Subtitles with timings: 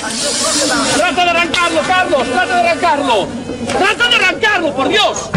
[0.00, 2.26] ¡Trata de arrancarlo, Carlos!
[2.28, 3.28] ¡Trata de arrancarlo!
[3.78, 5.30] ¡Trata de arrancarlo, por Dios!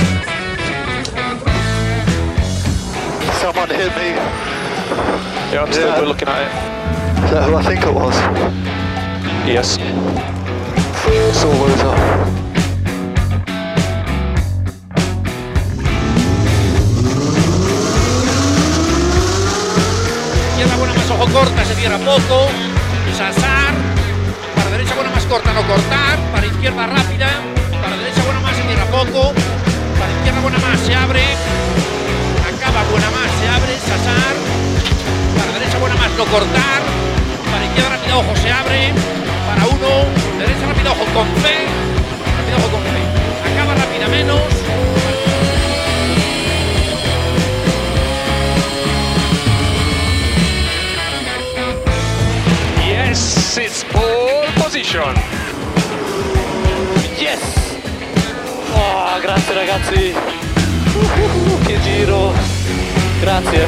[3.41, 4.15] Someone hit me.
[5.51, 5.99] Yeah, I'm still Yeah.
[5.99, 6.51] good looking at it.
[7.25, 8.15] Is that who I think it was?
[9.45, 9.77] Yes.
[20.49, 22.47] Izquierda más ojo corta, se cierra poco.
[25.29, 26.19] Para derecha buena más corta, no cortar.
[26.31, 27.29] Para izquierda rápida.
[27.81, 29.33] Para derecha buena más, se cierra poco.
[29.99, 31.23] Para izquierda buena más, se abre.
[32.43, 33.73] Acaba buena más, se abre.
[33.79, 34.35] Sasar.
[35.37, 36.81] Para derecha buena más, no cortar.
[37.51, 38.93] Para izquierda rápida, ojo, se abre.
[39.47, 39.91] Para uno.
[40.39, 41.67] Derecha rápida, ojo, con fe.
[42.37, 43.01] Rápida, ojo, con fe.
[43.47, 44.62] Acaba rápida menos.
[57.17, 57.41] Yes!
[58.75, 60.13] Oh, grazie ragazzi!
[60.93, 62.31] Uh, giro!
[63.19, 63.65] Grazie!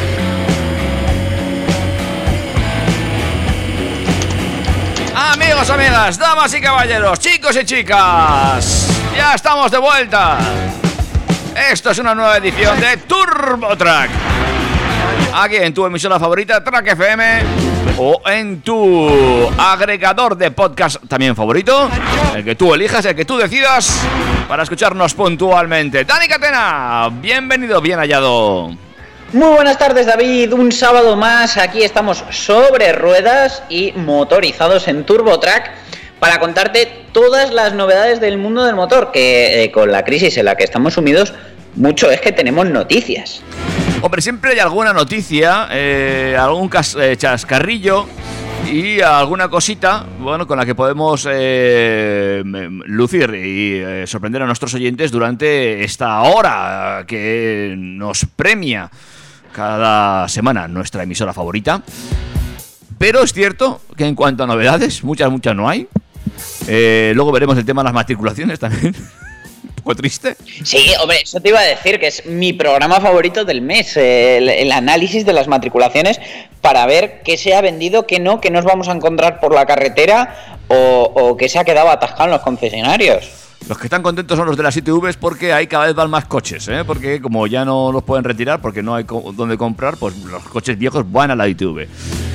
[5.15, 10.37] Amigos, amigas, damas y caballeros, chicos y chicas, ya estamos de vuelta.
[11.71, 14.11] Esto es una nueva edición de Turbo Track.
[15.33, 17.64] Aquí en tu emisora favorita, Track FM,
[17.97, 21.89] o en tu agregador de podcast también favorito,
[22.35, 24.01] el que tú elijas, el que tú decidas,
[24.47, 26.05] para escucharnos puntualmente.
[26.05, 28.75] Dani Catena, bienvenido, bien hallado.
[29.33, 35.71] Muy buenas tardes David, un sábado más, aquí estamos sobre ruedas y motorizados en TurboTrack
[36.19, 40.45] para contarte todas las novedades del mundo del motor, que eh, con la crisis en
[40.45, 41.33] la que estamos sumidos,
[41.75, 43.41] mucho es que tenemos noticias.
[44.01, 48.05] Hombre, siempre hay alguna noticia, eh, algún eh, chascarrillo
[48.71, 52.43] y alguna cosita, bueno, con la que podemos eh,
[52.85, 58.89] lucir y eh, sorprender a nuestros oyentes durante esta hora que nos premia
[59.51, 61.81] cada semana nuestra emisora favorita.
[62.97, 65.87] Pero es cierto que en cuanto a novedades, muchas, muchas no hay.
[66.67, 68.95] Luego veremos el tema de las matriculaciones también.
[69.85, 70.35] Poco triste.
[70.63, 74.49] Sí, hombre, eso te iba a decir que es mi programa favorito del mes, el,
[74.49, 76.19] el análisis de las matriculaciones
[76.59, 79.67] para ver qué se ha vendido, qué no, qué nos vamos a encontrar por la
[79.67, 83.29] carretera o, o qué se ha quedado atascado en los concesionarios.
[83.69, 86.25] Los que están contentos son los de las ITVs porque ahí cada vez van más
[86.25, 86.83] coches, ¿eh?
[86.83, 90.41] porque como ya no los pueden retirar porque no hay co- donde comprar, pues los
[90.45, 91.87] coches viejos van a la ITV.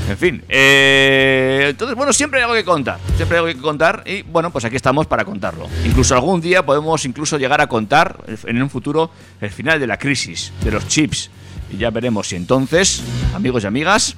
[0.08, 4.02] En fin, eh, entonces bueno, siempre hay algo que contar, siempre hay algo que contar
[4.06, 5.68] y bueno, pues aquí estamos para contarlo.
[5.84, 9.10] Incluso algún día podemos incluso llegar a contar en un futuro
[9.40, 11.30] el final de la crisis de los chips
[11.72, 13.02] y ya veremos si entonces,
[13.34, 14.16] amigos y amigas,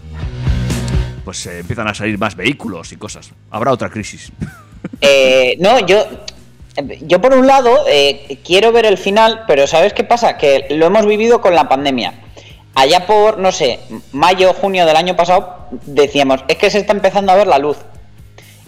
[1.24, 3.30] pues eh, empiezan a salir más vehículos y cosas.
[3.50, 4.32] Habrá otra crisis.
[5.00, 6.04] Eh, no, yo,
[7.02, 10.36] yo por un lado eh, quiero ver el final, pero ¿sabes qué pasa?
[10.36, 12.14] Que lo hemos vivido con la pandemia.
[12.74, 13.80] Allá por, no sé,
[14.12, 17.76] mayo, junio del año pasado, decíamos, es que se está empezando a ver la luz.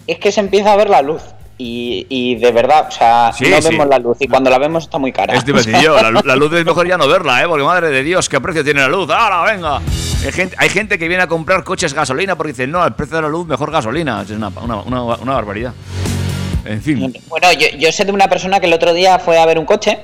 [0.05, 1.21] Es que se empieza a ver la luz.
[1.57, 3.69] Y, y de verdad, o sea, Sí, no sí.
[3.69, 4.17] vemos la luz.
[4.19, 5.33] Y cuando la vemos está muy cara.
[5.33, 7.47] Es divertido, la, lu- la luz es mejor ya no verla, ¿eh?
[7.47, 9.09] Porque madre de Dios, ¿qué precio tiene la luz?
[9.09, 9.77] ¡Hala, venga!
[9.77, 13.15] Hay gente, hay gente que viene a comprar coches gasolina porque dice, no, el precio
[13.15, 14.21] de la luz, mejor gasolina.
[14.21, 15.73] Es una, una, una, una barbaridad.
[16.65, 17.13] En fin.
[17.29, 19.65] Bueno, yo, yo sé de una persona que el otro día fue a ver un
[19.65, 19.97] coche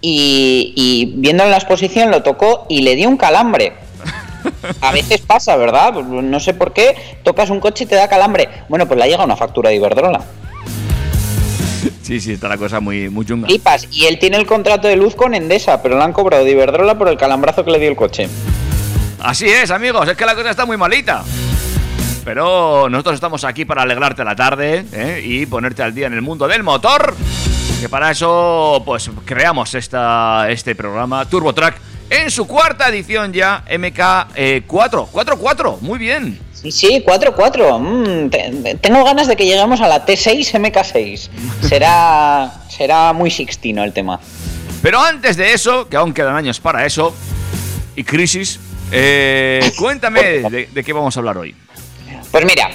[0.00, 3.72] y, y viendo en la exposición lo tocó y le dio un calambre.
[4.80, 5.94] A veces pasa, ¿verdad?
[5.94, 8.48] No sé por qué tocas un coche y te da calambre.
[8.68, 10.20] Bueno, pues le ha llegado una factura de Iberdrola.
[12.02, 13.46] Sí, sí, está la cosa muy, muy chunga.
[13.46, 13.88] Flipas.
[13.92, 16.96] Y él tiene el contrato de luz con Endesa, pero le han cobrado de Iberdrola
[16.96, 18.28] por el calambrazo que le dio el coche.
[19.20, 21.24] Así es, amigos, es que la cosa está muy malita.
[22.24, 25.22] Pero nosotros estamos aquí para alegrarte la tarde ¿eh?
[25.24, 27.14] y ponerte al día en el mundo del motor.
[27.86, 31.76] Que para eso, pues, creamos esta, este programa Turbo Track
[32.10, 34.66] en su cuarta edición ya, MK4.
[34.66, 36.36] 4-4, muy bien.
[36.52, 37.78] Sí, sí, 4-4.
[37.78, 41.28] Mm, te- tengo ganas de que lleguemos a la T6 MK6.
[41.68, 44.18] Será, será muy sixtino el tema.
[44.82, 47.14] Pero antes de eso, que aún quedan años para eso,
[47.94, 48.58] y crisis,
[48.90, 51.54] eh, cuéntame de, de qué vamos a hablar hoy.
[52.32, 52.68] Pues mira,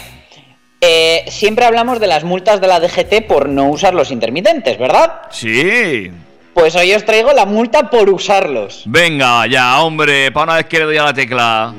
[0.81, 5.21] eh, siempre hablamos de las multas de la DGT por no usar los intermitentes, ¿verdad?
[5.29, 6.11] Sí.
[6.53, 8.83] Pues hoy os traigo la multa por usarlos.
[8.87, 11.73] Venga, ya, hombre, para una vez que le doy a la tecla.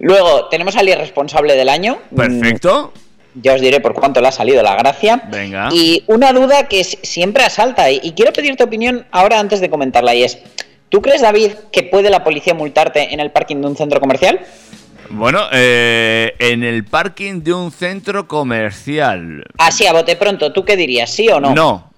[0.00, 1.98] Luego tenemos al irresponsable del año.
[2.14, 2.92] Perfecto.
[3.34, 5.22] Mm, Ya os diré por cuánto le ha salido la gracia.
[5.30, 5.68] Venga.
[5.72, 9.68] Y una duda que siempre asalta, y, y quiero pedir tu opinión ahora antes de
[9.68, 10.38] comentarla, y es,
[10.88, 14.40] ¿tú crees, David, que puede la policía multarte en el parking de un centro comercial?
[15.10, 19.44] Bueno, eh, en el parking de un centro comercial.
[19.58, 21.10] Así, a bote pronto, ¿tú qué dirías?
[21.10, 21.54] ¿Sí o no?
[21.54, 21.90] No.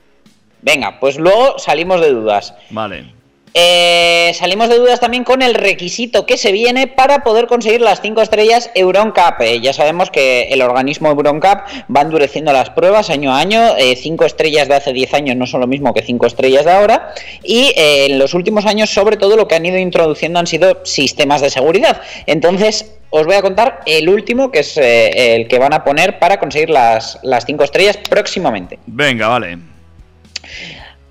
[0.62, 2.54] Venga, pues luego salimos de dudas.
[2.70, 3.19] Vale.
[3.52, 8.00] Eh, salimos de dudas también con el requisito que se viene para poder conseguir las
[8.00, 9.41] 5 estrellas EuronCap.
[9.41, 13.61] Eh, ya sabemos que el organismo EuronCap va endureciendo las pruebas año a año.
[13.97, 17.14] 5 estrellas de hace 10 años no son lo mismo que 5 estrellas de ahora.
[17.43, 20.81] Y eh, en los últimos años, sobre todo, lo que han ido introduciendo han sido
[20.85, 22.00] sistemas de seguridad.
[22.26, 26.19] Entonces, os voy a contar el último, que es eh, el que van a poner
[26.19, 28.79] para conseguir las 5 estrellas próximamente.
[28.87, 29.58] Venga, vale.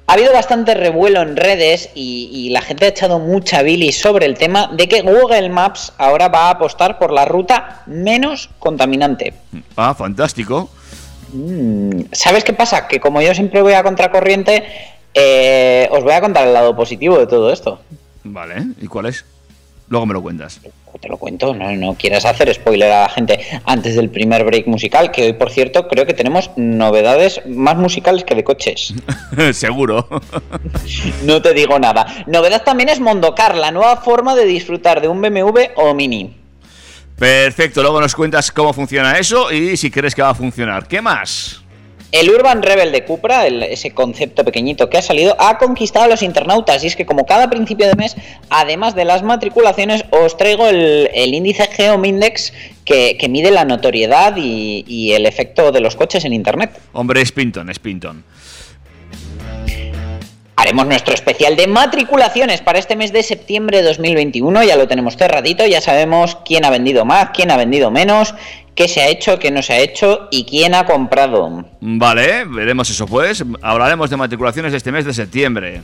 [0.09, 4.25] Ha habido bastante revuelo en redes y, y, la gente ha echado mucha bilis sobre
[4.25, 9.35] el tema de que Google Maps ahora va a apostar por la ruta menos contaminante.
[9.75, 10.71] Ah, fantástico.
[11.31, 12.87] Mm, ¿Sabes qué pasa?
[12.87, 14.63] Que como yo siempre voy a contracorriente,
[15.13, 17.79] eh, os voy a contar el lado positivo de todo esto.
[18.23, 19.25] Vale, ¿y cuál es?
[19.89, 20.61] Luego me lo cuentas.
[20.99, 24.67] Te lo cuento, no, no quieras hacer spoiler a la gente antes del primer break
[24.67, 28.93] musical, que hoy, por cierto, creo que tenemos novedades más musicales que de coches.
[29.53, 30.07] Seguro.
[31.23, 32.05] no te digo nada.
[32.27, 36.35] Novedad también es Mondocar, la nueva forma de disfrutar de un BMW o Mini.
[37.17, 40.87] Perfecto, luego nos cuentas cómo funciona eso y si crees que va a funcionar.
[40.87, 41.61] ¿Qué más?
[42.11, 46.07] El Urban Rebel de Cupra, el, ese concepto pequeñito que ha salido, ha conquistado a
[46.07, 46.83] los internautas.
[46.83, 48.15] Y es que como cada principio de mes,
[48.49, 52.51] además de las matriculaciones, os traigo el, el índice Geomindex
[52.83, 56.71] que, que, mide la notoriedad y, y, el efecto de los coches en Internet.
[56.93, 58.23] Hombre, es Pinton, es Pinton.
[60.55, 64.63] Haremos nuestro especial de matriculaciones para este mes de septiembre de 2021.
[64.63, 68.33] Ya lo tenemos cerradito, ya sabemos quién ha vendido más, quién ha vendido menos,
[68.79, 71.65] qué se ha hecho, qué no se ha hecho y quién ha comprado.
[71.81, 73.43] Vale, veremos eso pues.
[73.61, 75.81] Hablaremos de matriculaciones este mes de septiembre.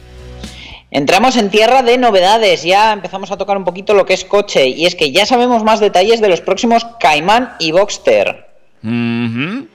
[0.92, 4.70] Entramos en tierra de novedades, ya empezamos a tocar un poquito lo que es coche
[4.70, 8.48] y es que ya sabemos más detalles de los próximos Cayman y Boxster.
[8.82, 9.68] Uh -huh.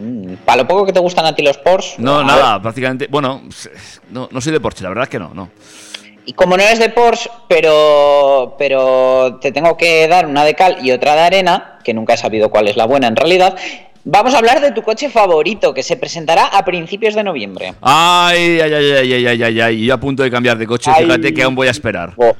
[0.00, 1.96] Mm, Para lo poco que te gustan a ti los Porsche.
[1.98, 2.62] No, nada, ver.
[2.62, 3.08] prácticamente.
[3.10, 3.42] Bueno,
[4.10, 5.50] no, no soy de Porsche, la verdad es que no, no.
[6.24, 10.78] Y como no eres de Porsche, pero, pero te tengo que dar una de cal
[10.82, 13.56] y otra de arena, que nunca he sabido cuál es la buena en realidad,
[14.04, 17.74] vamos a hablar de tu coche favorito, que se presentará a principios de noviembre.
[17.80, 19.84] Ay, ay, ay, ay, ay, ay, ay, ay.
[19.84, 21.04] Yo a punto de cambiar de coche, Ay.
[21.04, 22.12] fíjate que aún voy a esperar.
[22.16, 22.36] Oh.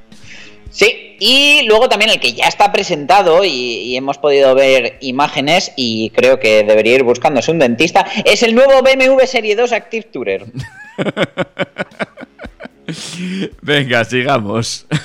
[0.71, 5.73] Sí, y luego también el que ya está presentado y, y hemos podido ver imágenes
[5.77, 10.05] y creo que debería ir buscándose un dentista, es el nuevo BMW Serie 2 Active
[10.05, 10.47] Tourer.
[13.63, 14.87] Venga, sigamos.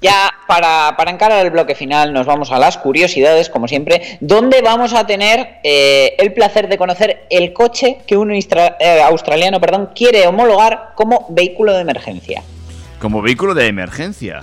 [0.00, 4.60] Ya para, para encarar el bloque final nos vamos a las curiosidades, como siempre, donde
[4.60, 9.90] vamos a tener eh, el placer de conocer el coche que un eh, australiano perdón,
[9.94, 12.42] quiere homologar como vehículo de emergencia.
[12.98, 14.42] Como vehículo de emergencia.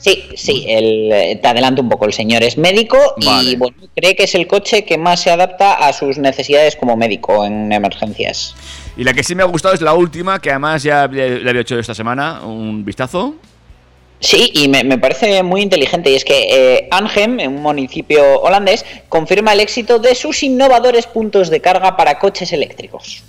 [0.00, 3.50] Sí, sí, el, eh, te adelanto un poco, el señor es médico Vale.
[3.50, 6.96] y bueno, cree que es el coche que más se adapta a sus necesidades como
[6.96, 8.54] médico en emergencias.
[8.96, 11.50] Y la que sí me ha gustado es la última, que además ya le, le
[11.50, 13.34] había hecho esta semana un vistazo.
[14.20, 16.10] Sí, y me, me parece muy inteligente.
[16.10, 21.06] Y es que eh, Arnhem, en un municipio holandés, confirma el éxito de sus innovadores
[21.06, 23.22] puntos de carga para coches eléctricos.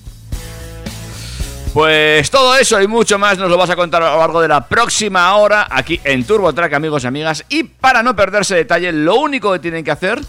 [1.74, 4.50] Pues todo eso y mucho más nos lo vas a contar a lo largo de
[4.50, 7.46] la próxima hora aquí en TurboTrack, amigos y amigas.
[7.48, 10.20] Y para no perderse detalle, lo único que tienen que hacer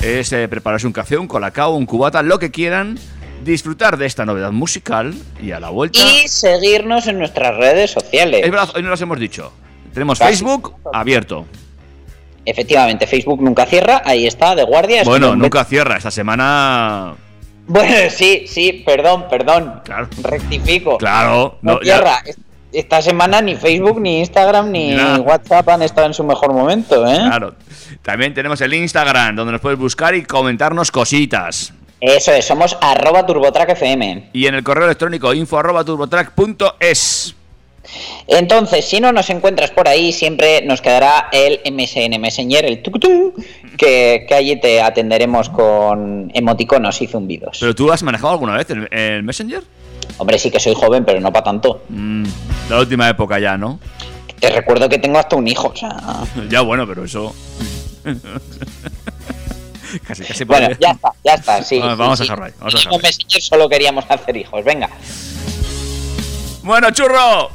[0.00, 2.98] es eh, prepararse un café, un colacao, un cubata, lo que quieran,
[3.44, 5.98] disfrutar de esta novedad musical y a la vuelta.
[5.98, 8.40] Y seguirnos en nuestras redes sociales.
[8.42, 9.52] Es verdad, hoy no las hemos dicho.
[9.92, 10.30] Tenemos Casi.
[10.32, 11.44] Facebook abierto.
[12.46, 15.02] Efectivamente, Facebook nunca cierra, ahí está, de guardia.
[15.04, 15.98] Bueno, nunca cierra.
[15.98, 17.16] Esta semana.
[17.68, 19.80] Bueno, sí, sí, perdón, perdón.
[19.84, 20.08] Claro.
[20.22, 20.98] Rectifico.
[20.98, 21.58] Claro.
[21.62, 22.22] No, no, ya- cierra.
[22.72, 25.18] Esta semana ni Facebook, ni Instagram, ni Nada.
[25.20, 27.16] WhatsApp han estado en su mejor momento, ¿eh?
[27.16, 27.54] Claro.
[28.02, 31.72] También tenemos el Instagram, donde nos puedes buscar y comentarnos cositas.
[32.00, 34.28] Eso es, somos arroba turbotrackfm.
[34.34, 37.34] Y en el correo electrónico info arroba turbotrack.es.
[38.26, 43.32] Entonces, si no nos encuentras por ahí, siempre nos quedará el MSN Messenger, el tucutum,
[43.78, 47.58] que, que allí te atenderemos con emoticonos y zumbidos.
[47.60, 49.62] ¿Pero tú has manejado alguna vez el, el Messenger?
[50.18, 51.82] Hombre, sí que soy joven, pero no para tanto.
[51.88, 52.24] Mm,
[52.70, 53.78] la última época ya, ¿no?
[54.40, 55.96] Te recuerdo que tengo hasta un hijo, o sea...
[56.50, 57.34] Ya bueno, pero eso.
[60.06, 61.78] casi, casi Bueno, podría- ya está, ya está, sí.
[61.78, 62.22] Vamos, sí, a sí.
[62.24, 63.02] dejarlo ahí, vamos a En dejarlo ahí.
[63.02, 64.90] Messenger solo queríamos hacer hijos, venga.
[66.62, 67.50] Bueno, churro.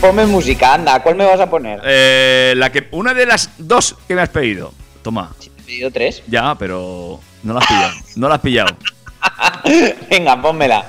[0.00, 1.80] Ponme música, anda, ¿cuál me vas a poner?
[1.84, 4.72] Eh, la que, una de las dos que me has pedido.
[5.02, 5.32] Toma.
[5.40, 6.22] Te he pedido tres.
[6.28, 7.92] Ya, pero no la has pillado.
[8.14, 8.76] No la has pillado.
[10.10, 10.86] Venga, pónmela.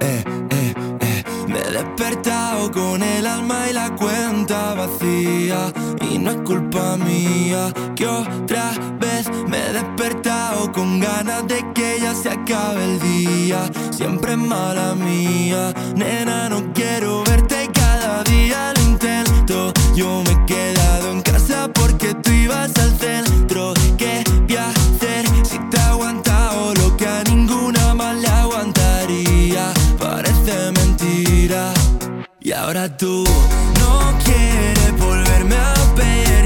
[0.00, 1.24] eh, eh, eh.
[1.48, 2.30] Me desperté
[3.68, 5.72] y la cuenta vacía.
[6.26, 12.16] No es culpa mía que otra vez me he despertado con ganas de que ya
[12.16, 13.60] se acabe el día.
[13.92, 19.72] Siempre es mala mía, nena, no quiero verte cada día lo intento.
[19.94, 23.72] Yo me he quedado en casa porque tú ibas al centro.
[23.96, 24.24] ¿Qué
[32.46, 33.24] Y ahora tú
[33.80, 36.44] no quieres volverme a ver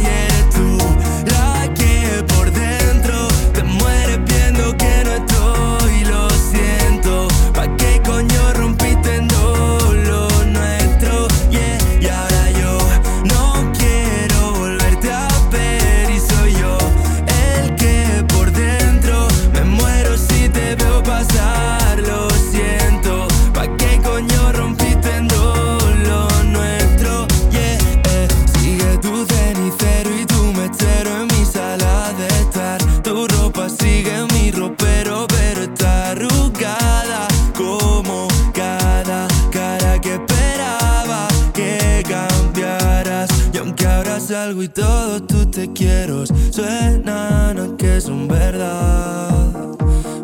[45.61, 49.53] te quiero, suenan a que son verdad.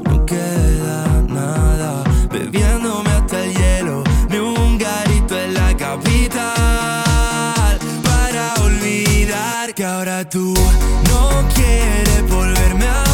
[0.04, 7.04] No queda nada, bebiéndome hasta el hielo de un garito en la capital.
[8.02, 10.54] Para olvidar que ahora tú
[11.10, 13.05] no quieres volverme a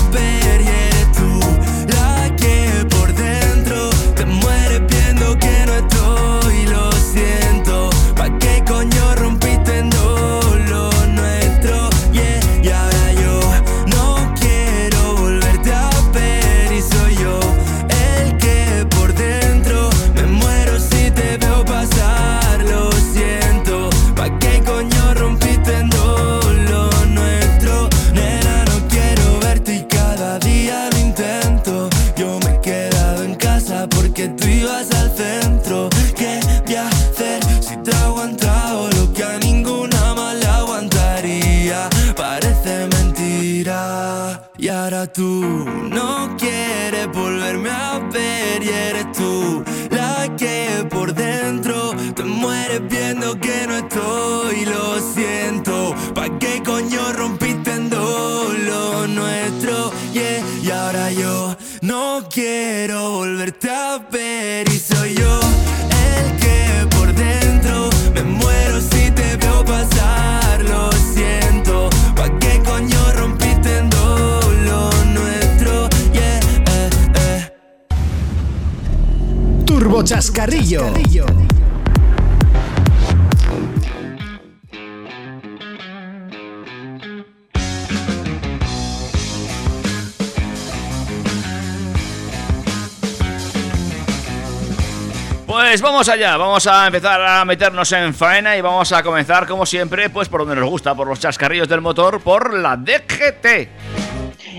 [96.02, 100.10] vamos allá, vamos a empezar a meternos en faena y vamos a comenzar como siempre,
[100.10, 103.46] pues por donde nos gusta, por los chascarrillos del motor, por la DGT.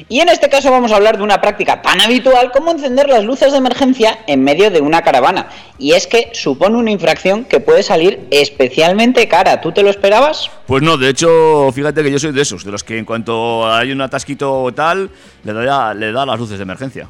[0.07, 3.25] Y en este caso vamos a hablar de una práctica tan habitual como encender las
[3.25, 5.49] luces de emergencia en medio de una caravana.
[5.77, 9.59] Y es que supone una infracción que puede salir especialmente cara.
[9.59, 10.49] ¿Tú te lo esperabas?
[10.65, 13.69] Pues no, de hecho, fíjate que yo soy de esos, de los que en cuanto
[13.69, 15.09] hay un atasquito o tal,
[15.43, 17.09] le da, le da las luces de emergencia.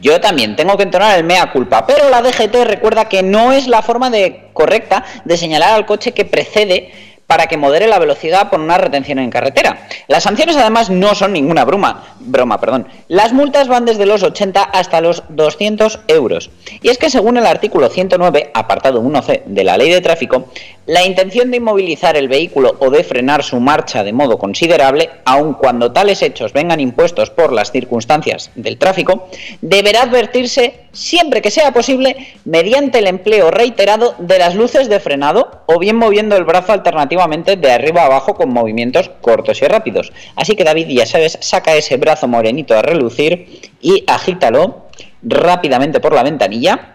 [0.00, 3.66] Yo también tengo que entonar el mea culpa, pero la DGT recuerda que no es
[3.66, 6.92] la forma de, correcta de señalar al coche que precede
[7.28, 9.86] para que modere la velocidad por una retención en carretera.
[10.08, 12.88] Las sanciones además no son ninguna broma, broma, perdón.
[13.08, 16.50] Las multas van desde los 80 hasta los 200 euros.
[16.80, 20.48] Y es que según el artículo 109, apartado 1c de la Ley de Tráfico,
[20.88, 25.52] la intención de inmovilizar el vehículo o de frenar su marcha de modo considerable, aun
[25.52, 29.28] cuando tales hechos vengan impuestos por las circunstancias del tráfico,
[29.60, 32.16] deberá advertirse siempre que sea posible
[32.46, 37.56] mediante el empleo reiterado de las luces de frenado o bien moviendo el brazo alternativamente
[37.56, 40.10] de arriba a abajo con movimientos cortos y rápidos.
[40.36, 44.86] Así que David, ya sabes, saca ese brazo morenito a relucir y agítalo
[45.22, 46.94] rápidamente por la ventanilla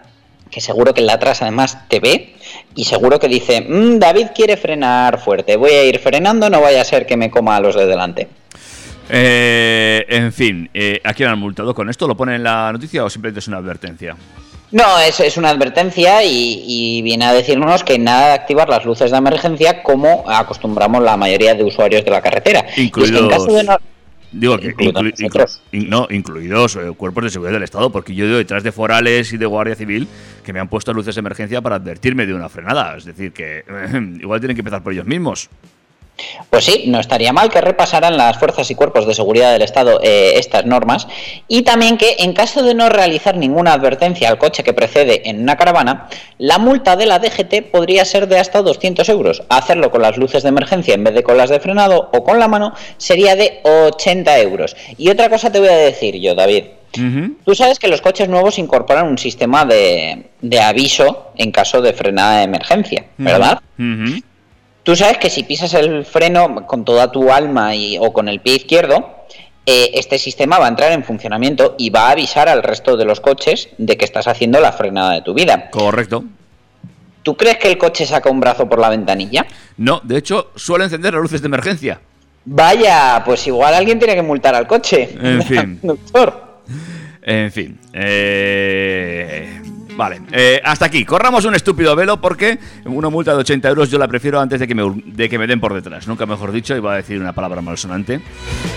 [0.54, 2.36] que seguro que en la atrás además te ve
[2.76, 6.80] y seguro que dice, "Mm, David quiere frenar fuerte, voy a ir frenando, no vaya
[6.80, 8.28] a ser que me coma a los de delante.
[9.10, 12.06] Eh, en fin, eh, ¿a quién han multado con esto?
[12.06, 14.16] ¿Lo pone en la noticia o simplemente es una advertencia?
[14.70, 18.84] No, es, es una advertencia y, y viene a decirnos que nada de activar las
[18.84, 22.60] luces de emergencia como acostumbramos la mayoría de usuarios de la carretera.
[22.76, 23.78] Y es que en Incluidos- caso de no-
[24.36, 25.62] Digo que Incluidos inclu- nosotros.
[25.72, 28.72] inclu- in- no, incluidos eh, cuerpos de seguridad del Estado, porque yo veo detrás de
[28.72, 30.08] forales y de Guardia Civil
[30.44, 32.96] que me han puesto luces de emergencia para advertirme de una frenada.
[32.96, 33.64] Es decir, que
[34.20, 35.48] igual tienen que empezar por ellos mismos.
[36.50, 40.00] Pues sí, no estaría mal que repasaran las fuerzas y cuerpos de seguridad del Estado
[40.02, 41.08] eh, estas normas
[41.48, 45.42] y también que en caso de no realizar ninguna advertencia al coche que precede en
[45.42, 49.42] una caravana, la multa de la DGT podría ser de hasta 200 euros.
[49.48, 52.38] Hacerlo con las luces de emergencia en vez de con las de frenado o con
[52.38, 54.76] la mano sería de 80 euros.
[54.96, 56.64] Y otra cosa te voy a decir yo, David.
[57.44, 61.92] Tú sabes que los coches nuevos incorporan un sistema de, de aviso en caso de
[61.92, 63.60] frenada de emergencia, ¿verdad?
[64.84, 68.40] Tú sabes que si pisas el freno con toda tu alma y, o con el
[68.40, 69.24] pie izquierdo,
[69.66, 73.06] eh, este sistema va a entrar en funcionamiento y va a avisar al resto de
[73.06, 75.70] los coches de que estás haciendo la frenada de tu vida.
[75.70, 76.24] Correcto.
[77.22, 79.46] ¿Tú crees que el coche saca un brazo por la ventanilla?
[79.78, 81.98] No, de hecho, suele encender las luces de emergencia.
[82.44, 85.16] Vaya, pues igual alguien tiene que multar al coche.
[85.18, 85.78] En fin.
[85.82, 86.58] Doctor.
[87.22, 87.78] En fin.
[87.94, 89.62] eh,
[89.96, 91.04] Vale, eh, hasta aquí.
[91.04, 94.66] Corramos un estúpido velo porque una multa de 80 euros yo la prefiero antes de
[94.66, 96.08] que, me, de que me den por detrás.
[96.08, 98.20] Nunca mejor dicho, iba a decir una palabra malsonante.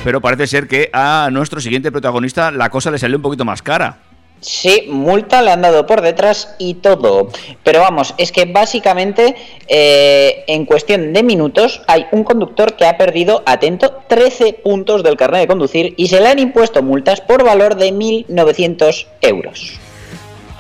[0.03, 3.61] Pero parece ser que a nuestro siguiente protagonista la cosa le salió un poquito más
[3.61, 3.97] cara.
[4.39, 7.29] Sí, multa le han dado por detrás y todo.
[7.63, 9.35] Pero vamos, es que básicamente
[9.67, 15.17] eh, en cuestión de minutos hay un conductor que ha perdido, atento, 13 puntos del
[15.17, 19.79] carnet de conducir y se le han impuesto multas por valor de 1.900 euros.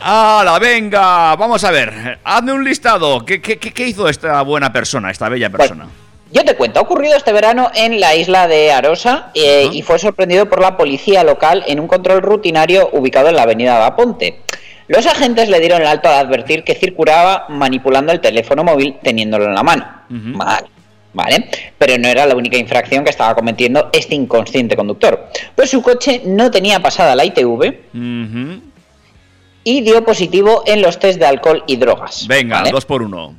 [0.01, 1.35] ¡Hala, venga!
[1.35, 2.19] Vamos a ver.
[2.23, 3.25] Hazme un listado.
[3.25, 5.87] ¿Qué, qué, qué- hizo esta buena persona, esta bella persona?
[6.31, 9.97] Yo te cuento, ha ocurrido este verano en la isla de Arosa eh, y fue
[9.97, 14.41] sorprendido por la policía local en un control rutinario ubicado en la avenida Baponte.
[14.89, 19.45] Los agentes le dieron el alto al advertir que circulaba manipulando el teléfono móvil teniéndolo
[19.45, 19.85] en la mano.
[20.09, 20.37] Ujú.
[20.37, 20.67] Vale.
[21.13, 21.49] Vale,
[21.79, 25.29] pero no era la única infracción que estaba cometiendo este inconsciente conductor.
[25.55, 27.73] Pues su coche no tenía pasada la ITV.
[29.67, 32.25] Y dio positivo en los test de alcohol y drogas.
[32.25, 32.71] Venga, ¿vale?
[32.71, 33.35] dos por uno.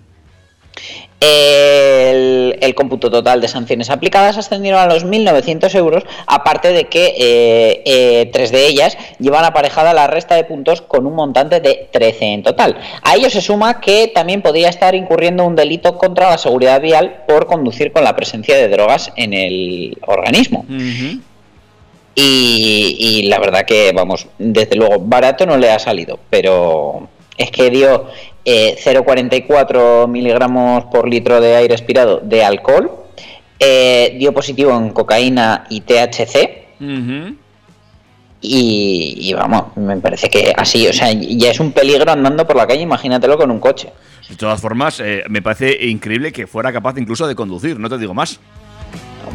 [1.20, 7.14] El, el cómputo total de sanciones aplicadas ascendieron a los 1.900 euros, aparte de que
[7.18, 11.88] eh, eh, tres de ellas llevan aparejada la resta de puntos con un montante de
[11.90, 12.76] 13 en total.
[13.02, 17.24] A ello se suma que también podría estar incurriendo un delito contra la seguridad vial
[17.26, 20.66] por conducir con la presencia de drogas en el organismo.
[22.20, 27.52] Y, y la verdad que, vamos, desde luego, barato no le ha salido, pero es
[27.52, 28.06] que dio
[28.44, 32.90] eh, 0,44 miligramos por litro de aire expirado de alcohol,
[33.60, 36.66] eh, dio positivo en cocaína y THC,
[38.40, 42.56] y, y vamos, me parece que así, o sea, ya es un peligro andando por
[42.56, 43.92] la calle, imagínatelo con un coche.
[44.28, 47.96] De todas formas, eh, me parece increíble que fuera capaz incluso de conducir, no te
[47.96, 48.40] digo más.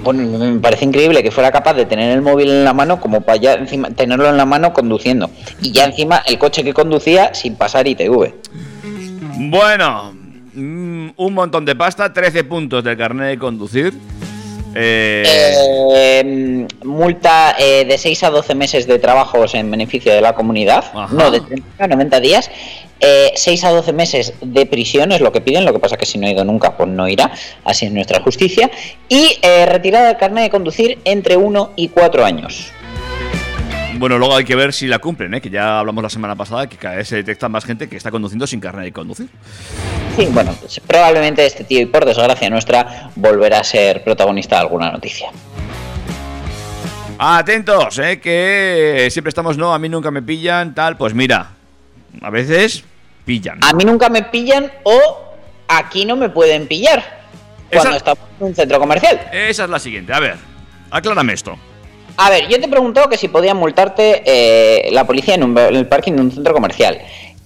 [0.02, 3.22] Bueno, me parece increíble que fuera capaz de tener el móvil en la mano como
[3.22, 5.30] para ya encima tenerlo en la mano conduciendo.
[5.62, 8.34] Y ya encima el coche que conducía sin pasar ITV.
[9.38, 10.14] Bueno,
[10.54, 13.94] mm, un montón de pasta, 13 puntos del carnet de conducir.
[14.76, 15.24] Eh,
[15.96, 20.86] Eh, multa eh, de 6 a 12 meses de trabajos en beneficio de la comunidad,
[20.94, 21.08] Ajá.
[21.14, 22.50] no de 30 a 90 días.
[23.00, 26.06] Eh, 6 a 12 meses de prisión es lo que piden, lo que pasa que
[26.06, 27.32] si no ha ido nunca, pues no irá,
[27.66, 28.72] así es nuestra justicia.
[29.10, 32.72] Y eh, retirada del carnet de conducir entre 1 y 4 años.
[33.98, 35.42] Bueno, luego hay que ver si la cumplen, ¿eh?
[35.42, 38.12] que ya hablamos la semana pasada que cada vez se detecta más gente que está
[38.12, 39.30] conduciendo sin carnet de conducir.
[40.18, 44.62] Sí, bueno, pues probablemente este tío, y por desgracia nuestra, volverá a ser protagonista de
[44.64, 45.30] alguna noticia.
[47.18, 48.20] Atentos, ¿eh?
[48.20, 50.98] que siempre estamos, no, a mí nunca me pillan, tal.
[50.98, 51.52] Pues mira,
[52.22, 52.84] a veces
[53.26, 53.60] pillan.
[53.64, 55.00] A mí nunca me pillan o
[55.68, 57.04] aquí no me pueden pillar
[57.72, 59.22] cuando Esa- estamos en un centro comercial.
[59.32, 60.12] Esa es la siguiente.
[60.14, 60.36] A ver,
[60.92, 61.58] aclárame esto.
[62.18, 65.58] A ver, yo te he preguntado que si podía multarte eh, la policía en, un-
[65.58, 67.00] en el parking de un centro comercial.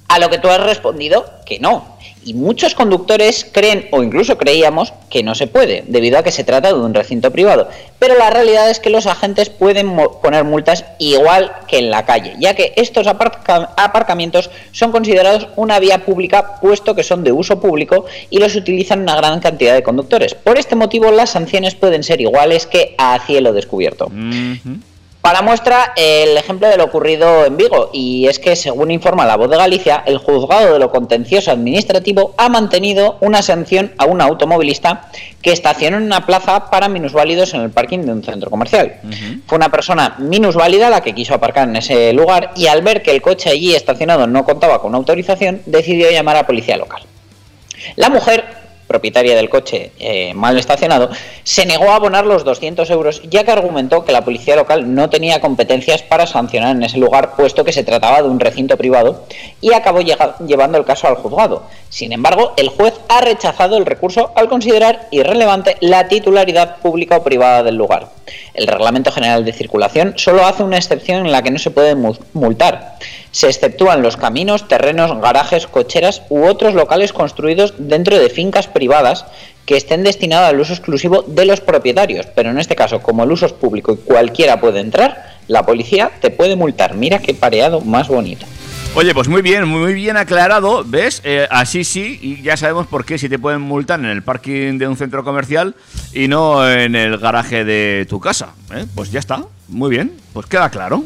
[0.09, 1.96] A lo que tú has respondido que no.
[2.27, 6.43] Y muchos conductores creen, o incluso creíamos, que no se puede, debido a que se
[6.43, 7.69] trata de un recinto privado.
[7.99, 12.35] Pero la realidad es que los agentes pueden poner multas igual que en la calle,
[12.37, 17.61] ya que estos aparca- aparcamientos son considerados una vía pública, puesto que son de uso
[17.61, 20.33] público y los utilizan una gran cantidad de conductores.
[20.35, 24.11] Por este motivo, las sanciones pueden ser iguales que a cielo descubierto.
[25.27, 29.35] Para muestra el ejemplo de lo ocurrido en Vigo, y es que según informa la
[29.35, 34.21] voz de Galicia, el juzgado de lo contencioso administrativo ha mantenido una sanción a un
[34.21, 35.11] automovilista
[35.41, 39.01] que estacionó en una plaza para minusválidos en el parking de un centro comercial.
[39.45, 43.11] Fue una persona minusválida la que quiso aparcar en ese lugar y al ver que
[43.11, 47.01] el coche allí estacionado no contaba con autorización, decidió llamar a policía local.
[47.97, 48.45] La mujer
[48.87, 51.09] propietaria del coche eh, mal estacionado,
[51.43, 55.09] se negó a abonar los 200 euros, ya que argumentó que la policía local no
[55.09, 59.25] tenía competencias para sancionar en ese lugar, puesto que se trataba de un recinto privado,
[59.61, 61.63] y acabó llevando el caso al juzgado.
[61.89, 67.23] Sin embargo, el juez ha rechazado el recurso al considerar irrelevante la titularidad pública o
[67.23, 68.16] privada del lugar.
[68.53, 71.95] El Reglamento General de Circulación solo hace una excepción en la que no se puede
[71.95, 72.95] mu- multar.
[73.31, 79.25] Se exceptúan los caminos, terrenos, garajes, cocheras u otros locales construidos dentro de fincas privadas
[79.65, 82.25] que estén destinados al uso exclusivo de los propietarios.
[82.33, 86.11] Pero en este caso, como el uso es público y cualquiera puede entrar, la policía
[86.21, 86.93] te puede multar.
[86.95, 88.45] Mira qué pareado más bonito.
[88.95, 91.21] Oye, pues muy bien, muy bien aclarado, ¿ves?
[91.23, 94.79] Eh, así sí, y ya sabemos por qué si te pueden multar en el parking
[94.79, 95.75] de un centro comercial
[96.13, 98.55] y no en el garaje de tu casa.
[98.73, 98.85] ¿eh?
[98.95, 101.03] Pues ya está, muy bien, pues queda claro.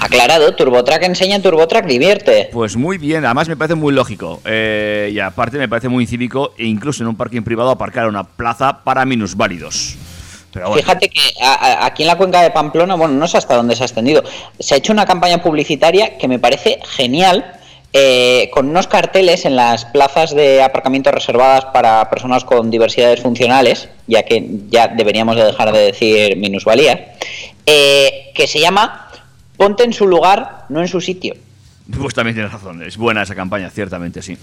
[0.00, 2.48] Aclarado, TurboTrack enseña, TurboTrack divierte.
[2.50, 4.40] Pues muy bien, además me parece muy lógico.
[4.46, 8.24] eh, y aparte me parece muy cívico, e incluso en un parking privado, aparcar una
[8.24, 9.96] plaza para minusválidos.
[10.54, 10.82] Pero bueno.
[10.82, 13.76] Fíjate que a- a- aquí en la cuenca de Pamplona, bueno, no sé hasta dónde
[13.76, 14.22] se ha extendido,
[14.58, 17.44] se ha hecho una campaña publicitaria que me parece genial,
[17.92, 23.88] eh, con unos carteles en las plazas de aparcamiento reservadas para personas con diversidades funcionales,
[24.06, 27.14] ya que ya deberíamos de dejar de decir minusvalía,
[27.66, 29.08] eh, que se llama
[29.56, 31.34] Ponte en su lugar, no en su sitio.
[32.00, 34.36] Pues también tienes razón, es buena esa campaña, ciertamente, sí.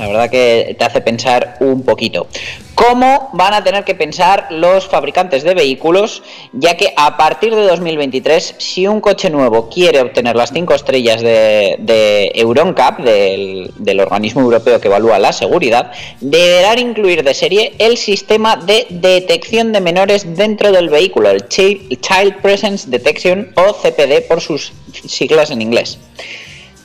[0.00, 2.26] La verdad que te hace pensar un poquito.
[2.74, 6.22] ¿Cómo van a tener que pensar los fabricantes de vehículos?
[6.54, 11.20] Ya que a partir de 2023, si un coche nuevo quiere obtener las 5 estrellas
[11.20, 17.74] de, de EuronCap, del, del organismo europeo que evalúa la seguridad, deberá incluir de serie
[17.78, 23.74] el sistema de detección de menores dentro del vehículo, el Chi- Child Presence Detection o
[23.74, 24.72] CPD por sus
[25.06, 25.98] siglas en inglés.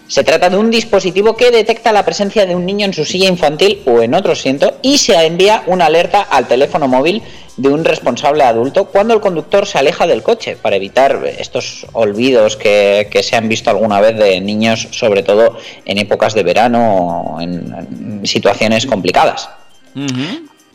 [0.08, 3.28] Se trata de un dispositivo que detecta la presencia de un niño en su silla
[3.28, 7.24] infantil o en otro asiento y se envía una alerta al teléfono móvil
[7.58, 12.58] de un responsable adulto cuando el conductor se aleja del coche para evitar estos olvidos
[12.58, 17.41] que, se han visto alguna vez de niños, sobre todo en épocas de verano o
[17.41, 19.50] en situaciones complicadas.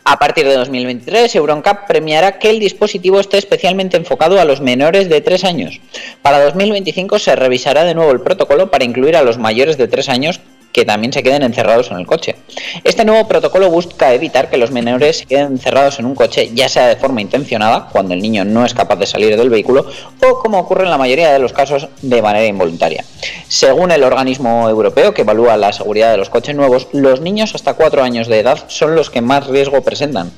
[0.03, 5.09] A partir de 2023, EuronCap premiará que el dispositivo esté especialmente enfocado a los menores
[5.09, 5.79] de 3 años.
[6.21, 10.09] Para 2025 se revisará de nuevo el protocolo para incluir a los mayores de 3
[10.09, 10.39] años
[10.71, 12.35] que también se queden encerrados en el coche.
[12.83, 16.69] Este nuevo protocolo busca evitar que los menores se queden encerrados en un coche, ya
[16.69, 19.85] sea de forma intencionada, cuando el niño no es capaz de salir del vehículo,
[20.23, 23.03] o como ocurre en la mayoría de los casos, de manera involuntaria.
[23.47, 27.73] Según el organismo europeo que evalúa la seguridad de los coches nuevos, los niños hasta
[27.73, 30.31] 4 años de edad son los que más riesgo presentan.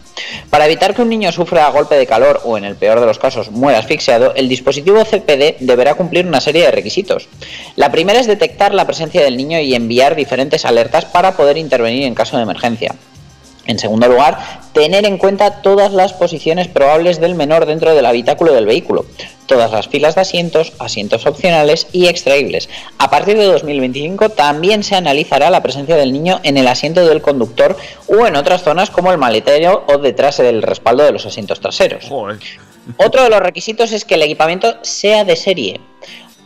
[0.49, 3.19] Para evitar que un niño sufra golpe de calor o, en el peor de los
[3.19, 7.27] casos, muera asfixiado, el dispositivo CPD deberá cumplir una serie de requisitos.
[7.75, 12.03] La primera es detectar la presencia del niño y enviar diferentes alertas para poder intervenir
[12.03, 12.95] en caso de emergencia.
[13.65, 14.37] En segundo lugar,
[14.73, 19.05] tener en cuenta todas las posiciones probables del menor dentro del habitáculo del vehículo,
[19.45, 22.69] todas las filas de asientos, asientos opcionales y extraíbles.
[22.97, 27.21] A partir de 2025 también se analizará la presencia del niño en el asiento del
[27.21, 31.61] conductor o en otras zonas como el maletero o detrás del respaldo de los asientos
[31.61, 32.05] traseros.
[32.09, 32.39] Joder.
[32.97, 35.79] Otro de los requisitos es que el equipamiento sea de serie.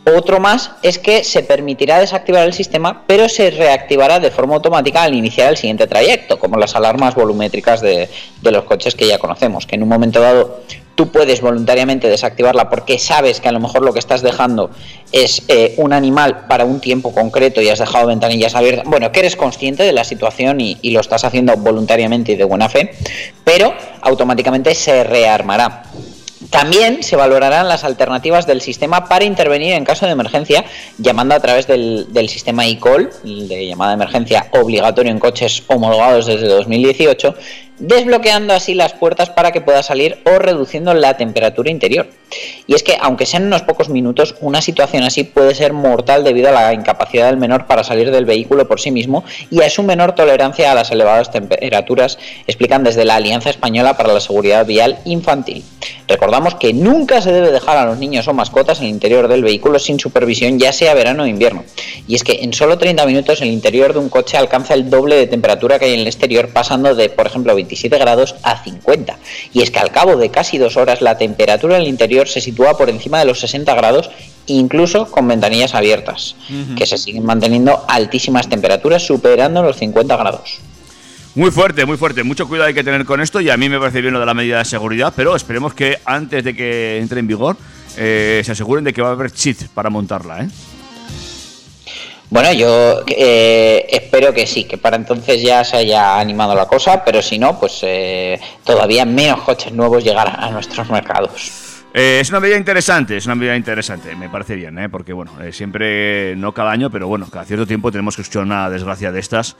[0.04, 5.02] Otro más es que se permitirá desactivar el sistema, pero se reactivará de forma automática
[5.02, 8.08] al iniciar el siguiente trayecto, como las alarmas volumétricas de,
[8.42, 10.60] los coches que ya conocemos, que en un momento dado
[10.94, 14.70] tú puedes voluntariamente desactivarla porque sabes que a lo mejor lo que estás dejando
[15.12, 18.84] es eh, un animal para un tiempo concreto y has dejado ventanillas abiertas.
[18.86, 22.68] Bueno, que eres consciente de la situación y lo estás haciendo voluntariamente y de buena
[22.68, 22.92] fe,
[23.44, 25.84] pero automáticamente se rearmará.
[26.50, 30.64] También se valorarán las alternativas del sistema para intervenir en caso de emergencia,
[30.96, 36.26] llamando a través del, del sistema eCall, de llamada de emergencia obligatorio en coches homologados
[36.26, 37.34] desde 2018,
[37.78, 42.08] desbloqueando así las puertas para que pueda salir o reduciendo la temperatura interior.
[42.66, 46.48] Y es que, aunque sean unos pocos minutos, una situación así puede ser mortal debido
[46.48, 49.82] a la incapacidad del menor para salir del vehículo por sí mismo y a su
[49.82, 54.98] menor tolerancia a las elevadas temperaturas, explican desde la Alianza Española para la Seguridad Vial
[55.04, 55.64] Infantil.
[56.06, 59.42] Recordamos que nunca se debe dejar a los niños o mascotas en el interior del
[59.42, 61.64] vehículo sin supervisión, ya sea verano o invierno.
[62.06, 65.16] Y es que en solo 30 minutos el interior de un coche alcanza el doble
[65.16, 69.18] de temperatura que hay en el exterior, pasando de, por ejemplo, 27 grados a 50.
[69.52, 72.40] Y es que al cabo de casi dos horas la temperatura en el interior se
[72.40, 74.10] sitúa por encima de los 60 grados,
[74.46, 76.34] incluso con ventanillas abiertas,
[76.76, 80.58] que se siguen manteniendo altísimas temperaturas, superando los 50 grados.
[81.34, 82.24] Muy fuerte, muy fuerte.
[82.24, 84.26] Mucho cuidado hay que tener con esto y a mí me parece bien lo de
[84.26, 87.56] la medida de seguridad, pero esperemos que antes de que entre en vigor
[87.96, 90.48] eh, se aseguren de que va a haber cheat para montarla, ¿eh?
[92.30, 97.02] Bueno, yo eh, espero que sí, que para entonces ya se haya animado la cosa,
[97.04, 101.68] pero si no, pues eh, todavía menos coches nuevos llegarán a nuestros mercados.
[101.94, 104.90] Eh, es una medida interesante, es una medida interesante, me parece bien, ¿eh?
[104.90, 108.42] porque bueno, eh, siempre, no cada año, pero bueno, cada cierto tiempo tenemos que escuchar
[108.42, 109.56] una desgracia de estas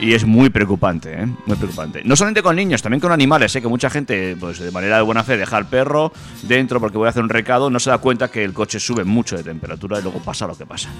[0.00, 1.26] y es muy preocupante, ¿eh?
[1.46, 2.02] muy preocupante.
[2.04, 3.62] No solamente con niños, también con animales, ¿eh?
[3.62, 7.06] que mucha gente, pues de manera de buena fe, deja al perro dentro porque voy
[7.06, 10.00] a hacer un recado, no se da cuenta que el coche sube mucho de temperatura
[10.00, 10.90] y luego pasa lo que pasa.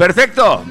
[0.00, 0.64] Perfecto.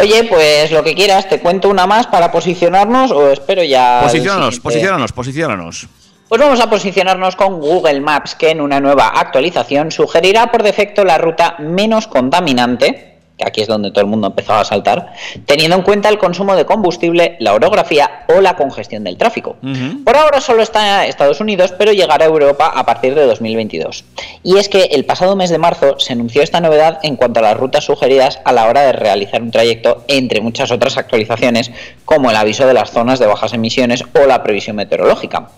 [0.00, 4.00] Oye, pues lo que quieras, te cuento una más para posicionarnos o espero ya.
[4.08, 4.62] siguiente?
[4.62, 5.86] posiciónanos, posiciónanos.
[6.30, 11.04] Pues vamos a posicionarnos con Google Maps, que en una nueva actualización sugerirá por defecto
[11.04, 13.07] la ruta menos contaminante,
[13.38, 15.12] que aquí es donde todo el mundo empezaba a saltar,
[15.46, 19.56] teniendo en cuenta el consumo de combustible, la orografía o la congestión del tráfico.
[20.04, 24.04] Por ahora solo está en Estados Unidos, pero llegará a Europa a partir de 2022.
[24.42, 27.44] Y es que el pasado mes de marzo se anunció esta novedad en cuanto a
[27.44, 31.70] las rutas sugeridas a la hora de realizar un trayecto, entre muchas otras actualizaciones,
[32.04, 35.50] como el aviso de las zonas de bajas emisiones o la previsión meteorológica.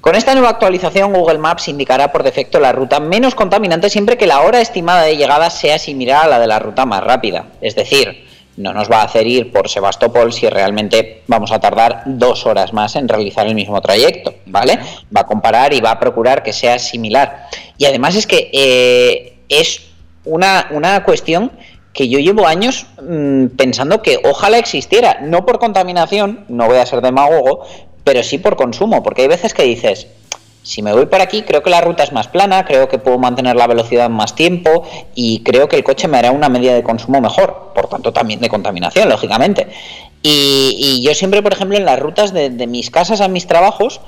[0.00, 4.28] Con esta nueva actualización, Google Maps indicará por defecto la ruta menos contaminante siempre que
[4.28, 7.46] la hora estimada de llegada sea similar a la de la ruta más rápida.
[7.60, 12.02] Es decir, no nos va a hacer ir por Sebastopol si realmente vamos a tardar
[12.06, 14.78] dos horas más en realizar el mismo trayecto, ¿vale?
[15.14, 17.46] Va a comparar y va a procurar que sea similar.
[17.76, 19.82] Y además es que eh, es
[20.24, 21.52] una, una cuestión
[21.92, 26.86] que yo llevo años mm, pensando que ojalá existiera, no por contaminación, no voy a
[26.86, 27.66] ser demagogo,
[28.08, 30.06] pero sí por consumo, porque hay veces que dices,
[30.62, 33.18] si me voy por aquí, creo que la ruta es más plana, creo que puedo
[33.18, 34.82] mantener la velocidad más tiempo
[35.14, 38.40] y creo que el coche me hará una medida de consumo mejor, por tanto también
[38.40, 39.68] de contaminación, lógicamente.
[40.22, 44.00] Y, yo siempre, por ejemplo, en las rutas de mis casas a mis trabajos,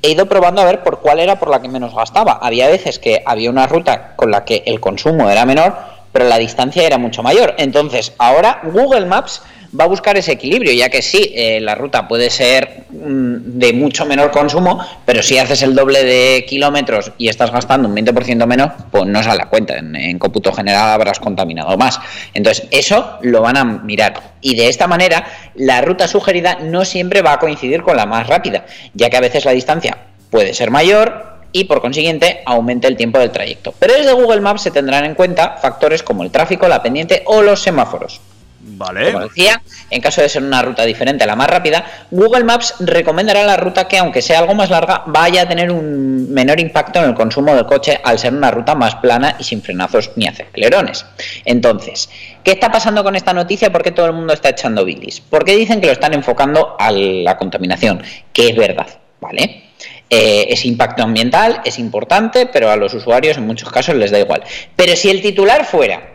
[0.00, 2.38] he ido probando a ver por cuál era por la que menos gastaba.
[2.40, 5.76] Había veces que había una ruta con la que el consumo era menor,
[6.12, 7.56] pero la distancia era mucho mayor.
[7.58, 9.42] Entonces, ahora Google Maps
[9.78, 13.72] va a buscar ese equilibrio, ya que sí, eh, la ruta puede ser mm, de
[13.72, 18.46] mucho menor consumo, pero si haces el doble de kilómetros y estás gastando un 20%
[18.46, 19.76] menos, pues no sale a cuenta.
[19.76, 22.00] En, en cómputo general habrás contaminado más.
[22.34, 24.34] Entonces, eso lo van a mirar.
[24.40, 28.26] Y de esta manera, la ruta sugerida no siempre va a coincidir con la más
[28.26, 29.98] rápida, ya que a veces la distancia
[30.30, 33.74] puede ser mayor y por consiguiente aumente el tiempo del trayecto.
[33.78, 37.42] Pero desde Google Maps se tendrán en cuenta factores como el tráfico, la pendiente o
[37.42, 38.20] los semáforos.
[38.62, 39.12] Vale.
[39.12, 42.74] Como decía, en caso de ser una ruta diferente a la más rápida, Google Maps
[42.80, 46.98] recomendará la ruta que, aunque sea algo más larga, vaya a tener un menor impacto
[46.98, 50.26] en el consumo del coche al ser una ruta más plana y sin frenazos ni
[50.26, 51.06] acelerones.
[51.46, 52.10] Entonces,
[52.44, 53.72] ¿qué está pasando con esta noticia?
[53.72, 55.20] ¿Por qué todo el mundo está echando bilis?
[55.20, 58.88] Porque dicen que lo están enfocando a la contaminación, que es verdad,
[59.20, 59.64] ¿vale?
[60.10, 64.18] Eh, ese impacto ambiental es importante, pero a los usuarios en muchos casos les da
[64.18, 64.42] igual.
[64.76, 66.09] Pero si el titular fuera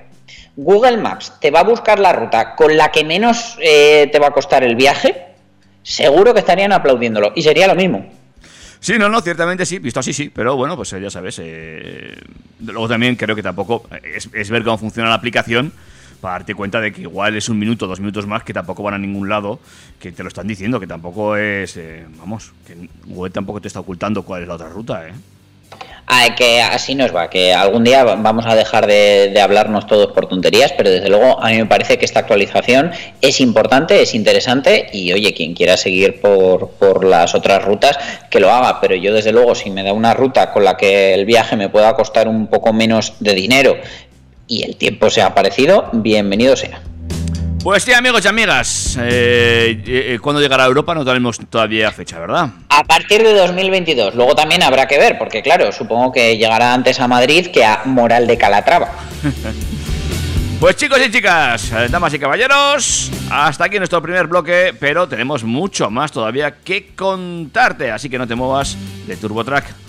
[0.55, 4.27] Google Maps te va a buscar la ruta con la que menos eh, te va
[4.27, 5.25] a costar el viaje,
[5.83, 7.33] seguro que estarían aplaudiéndolo.
[7.35, 8.05] Y sería lo mismo.
[8.79, 11.39] Sí, no, no, ciertamente sí, visto así sí, pero bueno, pues eh, ya sabes.
[11.41, 12.15] eh,
[12.63, 15.73] luego también creo que tampoco es, es ver cómo funciona la aplicación
[16.21, 18.95] para darte cuenta de que igual es un minuto, dos minutos más, que tampoco van
[18.95, 19.59] a ningún lado,
[19.99, 23.79] que te lo están diciendo, que tampoco es, eh, vamos, que Google tampoco te está
[23.79, 25.13] ocultando cuál es la otra ruta, ¿eh?
[26.07, 30.11] Ah, que así nos va, que algún día vamos a dejar de, de hablarnos todos
[30.13, 34.13] por tonterías, pero desde luego a mí me parece que esta actualización es importante, es
[34.13, 37.97] interesante y oye, quien quiera seguir por, por las otras rutas,
[38.29, 41.15] que lo haga, pero yo desde luego si me da una ruta con la que
[41.15, 43.75] el viaje me pueda costar un poco menos de dinero
[44.47, 46.81] y el tiempo sea parecido, bienvenido sea.
[47.65, 50.93] Pues sí, amigos y amigas, eh, eh, ¿cuándo llegará a Europa?
[50.93, 52.49] No tenemos todavía fecha, ¿verdad?
[52.69, 56.99] A partir de 2022, luego también habrá que ver, porque claro, supongo que llegará antes
[56.99, 58.91] a Madrid que a Moral de Calatrava.
[60.57, 65.43] Pues chicos y chicas, eh, damas y caballeros, hasta aquí nuestro primer bloque, pero tenemos
[65.43, 69.84] mucho más todavía que contarte, así que no te muevas de TurboTrack.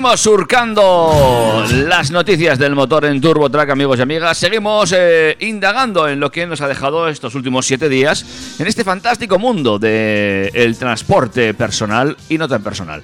[0.00, 4.38] Seguimos surcando las noticias del motor en Turbo Track, amigos y amigas.
[4.38, 8.82] Seguimos eh, indagando en lo que nos ha dejado estos últimos siete días en este
[8.82, 13.02] fantástico mundo del transporte personal y no tan personal.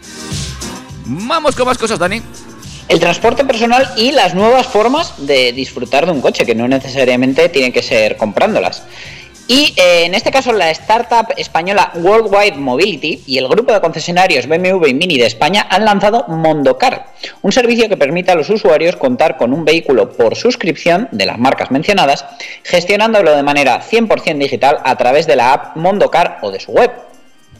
[1.05, 2.23] Vamos con más cosas, Dani.
[2.89, 7.51] El transporte personal y las nuevas formas de disfrutar de un coche, que no necesariamente
[7.51, 8.85] tienen que ser comprándolas.
[9.49, 14.49] Y eh, en este caso la startup española Worldwide Mobility y el grupo de concesionarios
[14.49, 17.07] BMW y Mini de España han lanzado Mondocar,
[17.43, 21.39] un servicio que permite a los usuarios contar con un vehículo por suscripción de las
[21.39, 22.25] marcas mencionadas,
[22.65, 26.91] gestionándolo de manera 100% digital a través de la app Mondocar o de su web.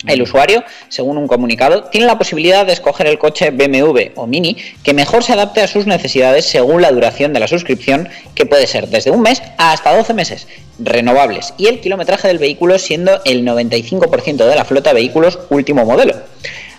[0.07, 4.57] El usuario, según un comunicado, tiene la posibilidad de escoger el coche BMW o Mini
[4.83, 8.67] que mejor se adapte a sus necesidades según la duración de la suscripción, que puede
[8.67, 13.45] ser desde un mes hasta 12 meses, renovables, y el kilometraje del vehículo siendo el
[13.45, 16.15] 95% de la flota de vehículos último modelo.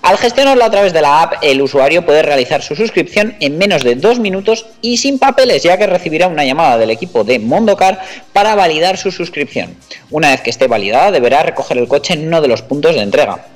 [0.08, 3.84] Al gestionarlo a través de la app, el usuario puede realizar su suscripción en menos
[3.84, 8.00] de dos minutos y sin papeles, ya que recibirá una llamada del equipo de Mondocar
[8.32, 9.76] para validar su suscripción.
[10.10, 13.02] Una vez que esté validada, deberá recoger el coche en uno de los puntos de
[13.02, 13.48] entrega.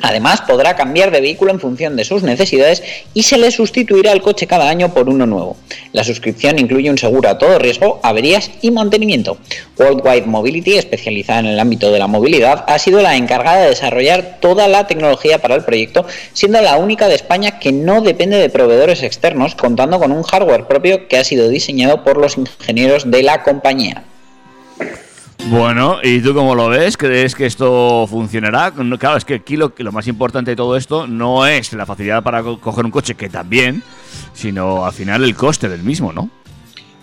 [0.00, 2.82] Además, podrá cambiar de vehículo en función de sus necesidades
[3.14, 5.56] y se le sustituirá el coche cada año por uno nuevo.
[5.92, 9.38] La suscripción incluye un seguro a todo riesgo, averías y mantenimiento.
[9.78, 14.38] Worldwide Mobility, especializada en el ámbito de la movilidad, ha sido la encargada de desarrollar
[14.40, 18.50] toda la tecnología para el proyecto, siendo la única de España que no depende de
[18.50, 23.22] proveedores externos, contando con un hardware propio que ha sido diseñado por los ingenieros de
[23.22, 24.04] la compañía.
[25.48, 26.96] Bueno, ¿y tú cómo lo ves?
[26.96, 28.72] ¿Crees que esto funcionará?
[28.98, 32.22] Claro, es que aquí lo, lo más importante de todo esto no es la facilidad
[32.22, 33.82] para co- coger un coche, que también,
[34.32, 36.30] sino al final el coste del mismo, ¿no?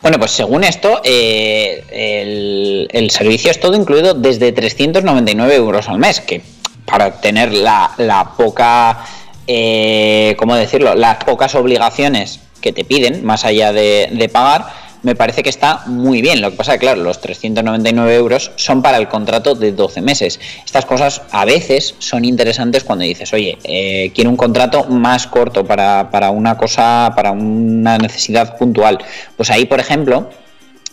[0.02, 6.20] Bueno, pues según esto, eh, el, servicio es todo incluido desde 399 euros al mes,
[6.20, 6.42] que
[6.86, 9.06] para tener la, la poca,
[9.46, 10.96] eh, ¿cómo decirlo?
[10.96, 14.66] Las pocas obligaciones que te piden, más allá de pagar,
[15.04, 16.42] me parece que está muy bien.
[16.42, 20.02] Lo que pasa es que, claro, los 399 euros son para el contrato de 12
[20.02, 20.40] meses.
[20.66, 25.66] Estas cosas a veces son interesantes cuando dices, oye, eh, quiero un contrato más corto
[25.66, 29.00] para, para una cosa, para una necesidad puntual.
[29.38, 30.30] Pues ahí, por ejemplo,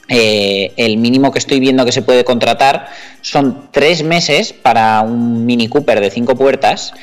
[0.09, 2.89] eh, el mínimo que estoy viendo que se puede contratar
[3.20, 6.95] son tres meses para un Mini Cooper de cinco puertas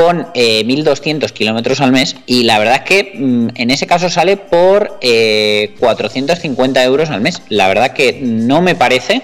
[0.00, 4.08] con eh, 1.200 kilómetros al mes y la verdad es que mm, en ese caso
[4.08, 7.42] sale por eh, 450 euros al mes.
[7.50, 9.20] La verdad que no me parece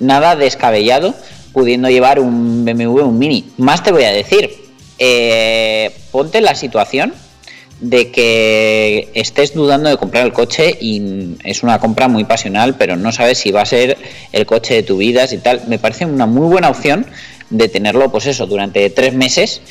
[0.00, 1.14] nada descabellado
[1.54, 3.46] pudiendo llevar un BMW, un Mini.
[3.56, 4.50] Más te voy a decir,
[4.98, 7.14] eh, ponte la situación
[7.80, 12.96] de que estés dudando de comprar el coche y es una compra muy pasional, pero
[12.96, 13.96] no sabes si va a ser
[14.32, 15.62] el coche de tu vida y tal.
[15.68, 17.06] Me parece una muy buena opción
[17.48, 19.62] de tenerlo, pues eso, durante tres meses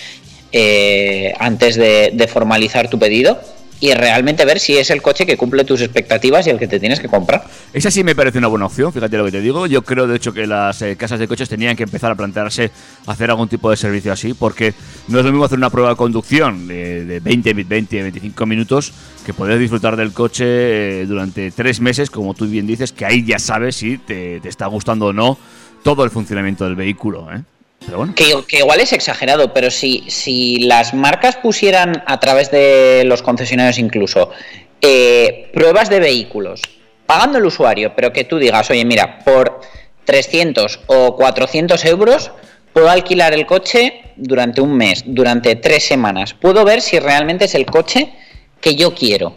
[0.52, 3.40] eh, antes de, formalizar tu pedido
[3.80, 6.80] y realmente ver si es el coche que cumple tus expectativas y el que te
[6.80, 7.46] tienes que comprar.
[7.74, 9.68] Esa sí me parece una buena opción, fíjate lo que te digo.
[9.68, 12.72] Yo creo, de hecho, que las eh, casas de coches tenían que empezar a plantearse
[13.06, 14.74] hacer algún tipo de servicio así, porque
[15.08, 18.94] no es lo mismo hacer una prueba de conducción de, de 20, 20, 25 minutos
[19.26, 23.24] que poder disfrutar del coche eh, durante tres meses, como tú bien dices, que ahí
[23.26, 25.38] ya sabes si te, te está gustando o no
[25.84, 27.28] todo el funcionamiento del vehículo.
[27.32, 27.44] ¿eh?
[28.16, 33.78] Que igual es exagerado, pero si, si las marcas pusieran a través de los concesionarios
[33.78, 34.32] incluso
[34.82, 36.62] eh, pruebas de vehículos,
[37.06, 39.62] pagando el usuario, pero que tú digas, oye, mira, por
[40.06, 42.32] 300 o 400 euros
[42.74, 46.34] puedo alquilar el coche durante un mes, durante tres semanas.
[46.34, 48.14] Puedo ver si realmente es el coche
[48.62, 49.36] que yo quiero.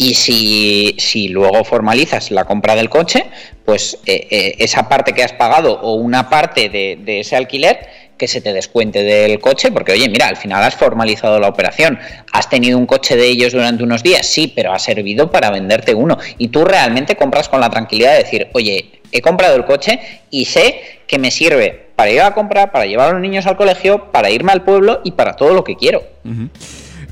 [0.00, 3.26] Y si, si luego formalizas la compra del coche,
[3.66, 7.86] pues eh, eh, esa parte que has pagado o una parte de, ese alquiler
[8.16, 11.98] que se te descuente del coche, porque oye, mira, al final has formalizado la operación,
[12.32, 15.94] has tenido un coche de ellos durante unos días, sí, pero ha servido para venderte
[15.94, 16.16] uno.
[16.38, 20.46] Y tú realmente compras con la tranquilidad de decir, oye, he comprado el coche y
[20.46, 24.10] sé que me sirve para ir a comprar, para llevar a los niños al colegio,
[24.12, 26.02] para irme al pueblo y para todo lo que quiero.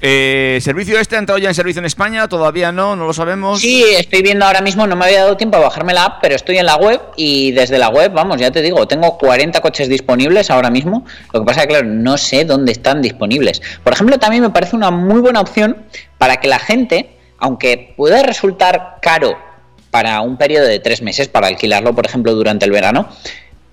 [0.01, 2.28] Eh, ¿Servicio este ha entrado ya en servicio en España?
[2.28, 2.94] ¿Todavía no?
[2.94, 3.61] ¿No lo sabemos?
[3.61, 6.36] Sí, estoy viendo ahora mismo, no me había dado tiempo a bajarme la app, pero
[6.36, 9.88] estoy en la web y desde la web, vamos, ya te digo, tengo 40 coches
[9.88, 11.05] disponibles ahora mismo.
[11.32, 13.61] Lo que pasa es que, claro, no sé dónde están disponibles.
[13.82, 15.84] Por ejemplo, también me parece una muy buena opción
[16.16, 19.36] para que la gente, aunque pueda resultar caro
[19.90, 23.09] para un periodo de tres meses, para alquilarlo, por ejemplo, durante el verano,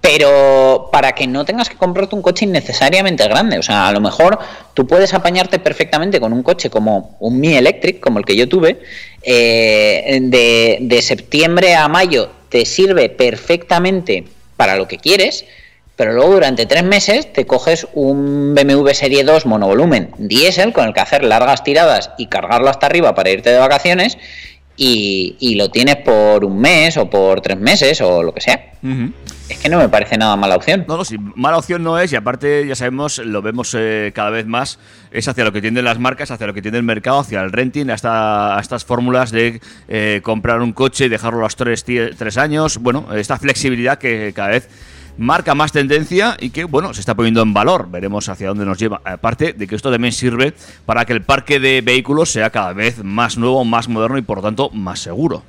[0.05, 3.57] pero para que no tengas que comprarte un coche innecesariamente grande.
[3.57, 4.37] O sea, a lo mejor
[4.75, 8.47] tú puedes apañarte perfectamente con un coche como un Mi Electric, como el que yo
[8.47, 8.81] tuve,
[9.23, 14.25] eh, de, de septiembre a mayo te sirve perfectamente
[14.55, 15.45] para lo que quieres,
[15.95, 20.93] pero luego durante tres meses te coges un BMW Serie 2 monovolumen diésel con el
[20.93, 24.19] que hacer largas tiradas y cargarlo hasta arriba para irte de vacaciones
[24.77, 28.71] y, y lo tienes por un mes o por tres meses o lo que sea.
[29.49, 30.85] Es que no me parece nada mala opción.
[30.87, 34.31] No, no, sí, mala opción no es y aparte ya sabemos, lo vemos eh, cada
[34.31, 34.79] vez más,
[35.11, 37.51] es hacia lo que tienden las marcas, hacia lo que tiende el mercado, hacia el
[37.51, 41.83] renting, hasta a estas fórmulas de eh, comprar un coche y dejarlo a los tres,
[41.85, 42.77] tres años.
[42.79, 44.67] Bueno, esta flexibilidad que cada vez
[45.17, 47.89] marca más tendencia y que, bueno, se está poniendo en valor.
[47.89, 49.01] Veremos hacia dónde nos lleva.
[49.03, 50.53] Aparte de que esto también sirve
[50.85, 54.37] para que el parque de vehículos sea cada vez más nuevo, más moderno y por
[54.37, 55.43] lo tanto más seguro.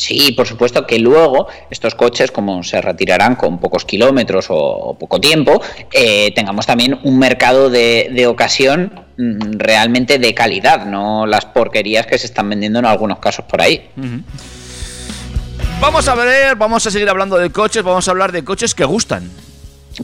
[0.00, 5.20] Sí, por supuesto que luego estos coches, como se retirarán con pocos kilómetros o, poco
[5.20, 5.60] tiempo,
[5.92, 12.06] eh, tengamos también un mercado de, de ocasión mm, realmente de calidad, no las porquerías
[12.06, 13.90] que se están vendiendo en algunos casos por ahí.
[15.80, 18.84] Vamos a ver, vamos a seguir hablando de coches, vamos a hablar de coches que
[18.84, 19.30] gustan.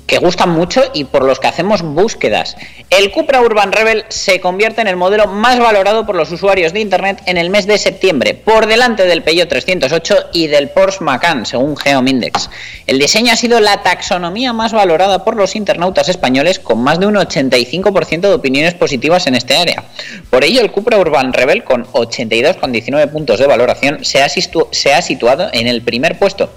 [0.06, 2.56] Que gustan mucho y por los que hacemos búsquedas.
[2.90, 6.80] El Cupra Urban Rebel se convierte en el modelo más valorado por los usuarios de
[6.80, 11.46] Internet en el mes de septiembre, por delante del Peugeot 308 y del Porsche Macan,
[11.46, 12.50] según Geomindex.
[12.86, 17.06] El diseño ha sido la taxonomía más valorada por los internautas españoles, con más de
[17.06, 19.84] un 85% de opiniones positivas en este área.
[20.30, 25.48] Por ello, el Cupra Urban Rebel, con 82,19 puntos de valoración, se ha, se situado
[25.52, 26.50] en el primer puesto.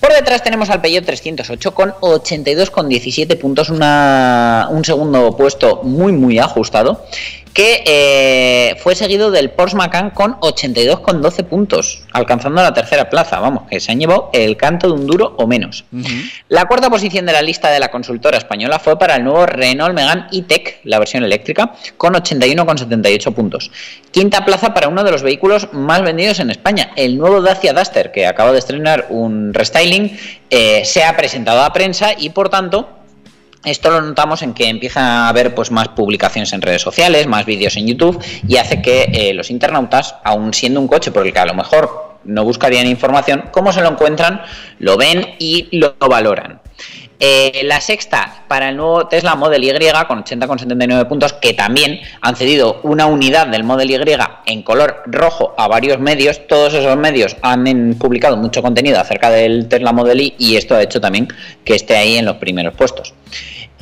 [0.00, 1.94] Por detrás tenemos al Peugeot 308 con
[2.56, 7.04] 82,17 puntos, una- un segundo puesto muy muy ajustado,
[7.52, 13.64] que eh, fue seguido del Porsche Macan con 82,12 puntos, alcanzando la tercera plaza, vamos,
[13.68, 15.84] que se han llevado el canto de un duro o menos.
[16.48, 19.94] La cuarta posición de la lista de la consultora española fue para el nuevo Renault
[19.94, 23.70] Megane E-Tech, la versión eléctrica, con 81,78 puntos.
[24.10, 28.12] Quinta plaza para uno de los vehículos más vendidos en España, el nuevo Dacia Duster,
[28.12, 33.01] que acaba de estrenar un restyling, eh, se ha presentado a prensa y por tanto
[33.64, 37.46] esto lo notamos en que empieza a haber pues más publicaciones en redes sociales, más
[37.46, 41.32] vídeos en YouTube y hace que eh, los internautas, aun siendo un coche por el
[41.32, 44.42] que a lo mejor no buscarían información, como se lo encuentran,
[44.78, 46.60] lo ven y lo valoran.
[47.24, 49.70] Eh, la sexta para el nuevo Tesla Model Y
[50.08, 53.96] con 80,79 puntos, que también han cedido una unidad del Model Y
[54.46, 56.48] en color rojo a varios medios.
[56.48, 60.82] Todos esos medios han publicado mucho contenido acerca del Tesla Model Y y esto ha
[60.82, 61.28] hecho también
[61.64, 63.14] que esté ahí en los primeros puestos.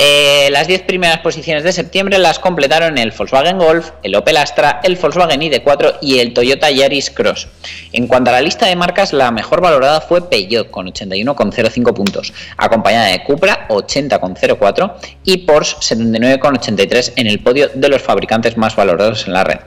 [0.02, 4.80] Eh, las 10 primeras posiciones de septiembre las completaron el Volkswagen Golf, el Opel Astra,
[4.82, 7.48] el Volkswagen ID4 y el Toyota Yaris Cross.
[7.92, 12.32] En cuanto a la lista de marcas, la mejor valorada fue Peugeot con 81,05 puntos,
[12.56, 14.94] acompañada de Cupra 80,04
[15.24, 19.58] y Porsche 79,83 en el podio de los fabricantes más valorados en la red.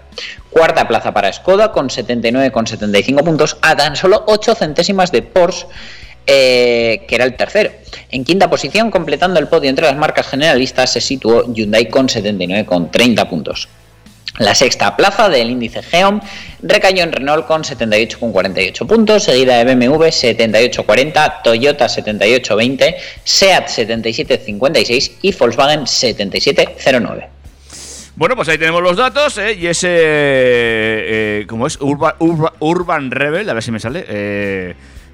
[0.50, 5.68] Cuarta plaza para Skoda con 79,75 puntos a tan solo 8 centésimas de Porsche
[6.28, 7.72] eh, que era el tercero.
[8.10, 13.30] En quinta posición, completando el podio entre las marcas generalistas, se situó Hyundai con 79,30
[13.30, 13.68] puntos.
[14.40, 16.20] La sexta plaza del índice Geom
[16.64, 25.32] recayó en Renault con 78,48 puntos, seguida de BMW 78,40, Toyota 78,20, SEAT 77,56 y
[25.34, 27.28] Volkswagen 77,09.
[28.16, 29.54] Bueno, pues ahí tenemos los datos, ¿eh?
[29.54, 29.88] Y ese.
[29.92, 31.80] eh, ¿Cómo es?
[31.80, 32.16] Urba-
[32.60, 34.06] Urban Rebel, a ver si me sale.
[34.08, 34.74] eh,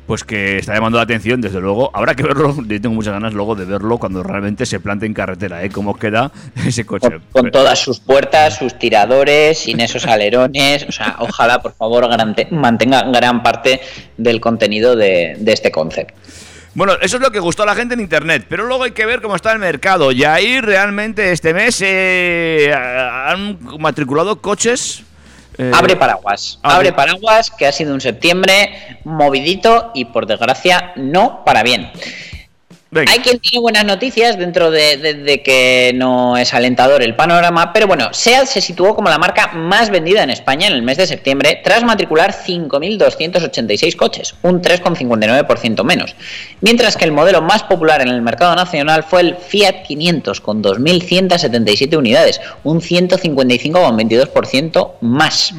[0.10, 1.92] pues que está llamando la atención, desde luego.
[1.94, 5.14] Habrá que verlo, yo tengo muchas ganas luego de verlo cuando realmente se plante en
[5.14, 5.70] carretera, ¿eh?
[5.70, 6.32] Cómo queda
[6.66, 7.10] ese coche.
[7.12, 10.84] Con, con todas sus puertas, sus tiradores, sin esos alerones.
[10.90, 13.82] O sea, ojalá, por favor, garante- mantenga gran parte
[14.18, 16.16] del contenido de, de este concepto.
[16.74, 19.06] Bueno, eso es lo que gustó a la gente en internet, pero luego hay que
[19.06, 20.12] ver cómo está el mercado.
[20.12, 25.04] Y ahí realmente este mes eh, han matriculado coches
[25.58, 26.60] Eh, Abre paraguas.
[26.64, 31.92] abre- Abre paraguas, que ha sido un septiembre movidito y por desgracia no para bien.
[32.92, 33.12] Venga.
[33.12, 37.72] Hay quien tiene buenas noticias dentro de, de- de que no es alentador el panorama,
[37.74, 40.98] pero bueno, SEAT se situó como la marca más vendida en España en el mes
[40.98, 46.16] de septiembre tras matricular 5.286 coches, un 3,59% menos,
[46.62, 50.64] mientras que el modelo más popular en el mercado nacional fue el Fiat 500 con
[50.64, 55.54] 2.177 unidades, un 155,22% más.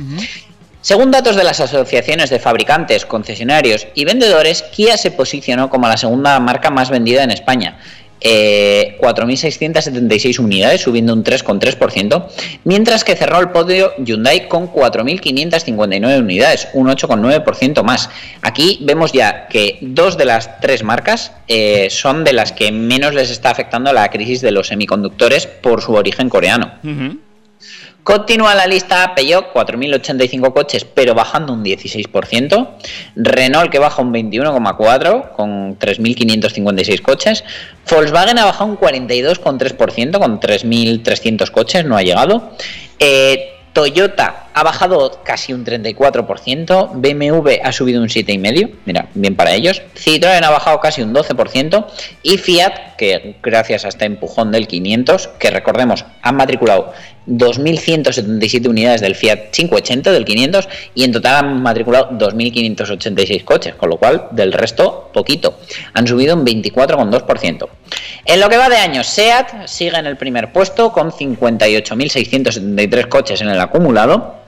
[0.82, 5.96] Según datos de las asociaciones de fabricantes, concesionarios y vendedores, Kia se posicionó como la
[5.98, 7.78] segunda marca más vendida en España.
[8.20, 12.26] eh, 4.676 unidades, subiendo un 3,3%,
[12.64, 18.10] mientras que cerró el podio Hyundai con 4.559 unidades, un 8,9% más.
[18.42, 23.14] Aquí vemos ya que dos de las tres marcas eh, son de las que menos
[23.14, 26.72] les está afectando la crisis de los semiconductores por su origen coreano.
[28.10, 32.68] Continúa la lista Peugeot, 4.085 coches, pero bajando un 16%.
[33.14, 37.44] Renault que baja un 21,4% con 3.556 coches.
[37.88, 42.50] Volkswagen ha bajado un 42,3% con 3.300 coches, no ha llegado.
[42.98, 49.52] Eh, Toyota ha bajado casi un 34%, BMW ha subido un 7,5%, mira, bien para
[49.52, 51.86] ellos, Citroën ha bajado casi un 12%
[52.22, 56.92] y Fiat, que gracias a este empujón del 500, que recordemos, han matriculado
[57.26, 63.90] 2.177 unidades del Fiat 580 del 500 y en total han matriculado 2.586 coches, con
[63.90, 65.58] lo cual del resto poquito,
[65.94, 67.68] han subido un 24,2%.
[68.24, 73.40] En lo que va de año, SEAT sigue en el primer puesto con 58.673 coches
[73.40, 74.40] en el acumulado,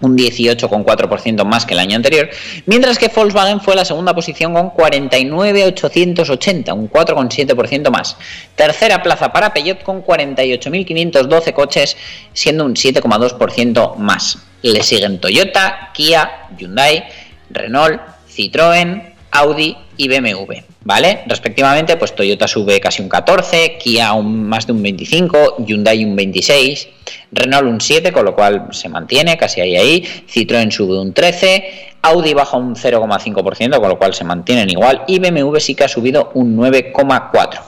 [0.00, 2.30] un 18,4% más que el año anterior,
[2.66, 8.16] mientras que Volkswagen fue la segunda posición con 49.880, un 4,7% más.
[8.54, 11.96] Tercera plaza para Peugeot con 48.512 coches,
[12.32, 14.38] siendo un 7,2% más.
[14.62, 17.04] Le siguen Toyota, Kia, Hyundai,
[17.50, 20.54] Renault, Citroën, Audi y BMW,
[20.84, 21.22] ¿vale?
[21.26, 26.16] Respectivamente, pues Toyota sube casi un 14, Kia un, más de un 25, Hyundai un
[26.16, 26.88] 26,
[27.32, 31.92] Renault un 7, con lo cual se mantiene casi ahí ahí, Citroën sube un 13,
[32.02, 35.88] Audi baja un 0,5%, con lo cual se mantienen igual, y BMW sí que ha
[35.88, 37.60] subido un 9,4%.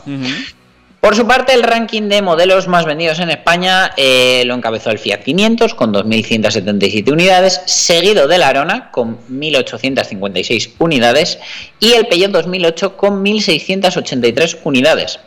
[1.00, 4.98] Por su parte, el ranking de modelos más vendidos en España eh, lo encabezó el
[4.98, 11.38] Fiat 500 con 2.177 unidades, seguido del Arona con 1.856 unidades
[11.78, 15.20] y el Peugeot 2008 con 1.683 unidades.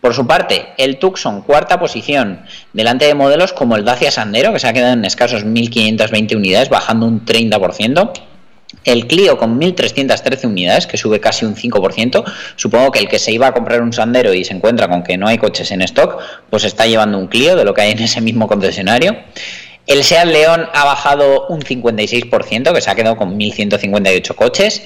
[0.00, 4.58] Por su parte, el Tucson cuarta posición, delante de modelos como el Dacia Sandero, que
[4.58, 8.29] se ha quedado en escasos 1.520 unidades, bajando un 30%.
[8.84, 12.24] El Clio con 1.313 unidades, que sube casi un 5%.
[12.56, 15.16] Supongo que el que se iba a comprar un Sandero y se encuentra con que
[15.16, 17.98] no hay coches en stock, pues está llevando un Clio de lo que hay en
[18.02, 19.16] ese mismo concesionario.
[19.86, 24.82] El Seat León ha bajado un 56%, que se ha quedado con 1.158 coches.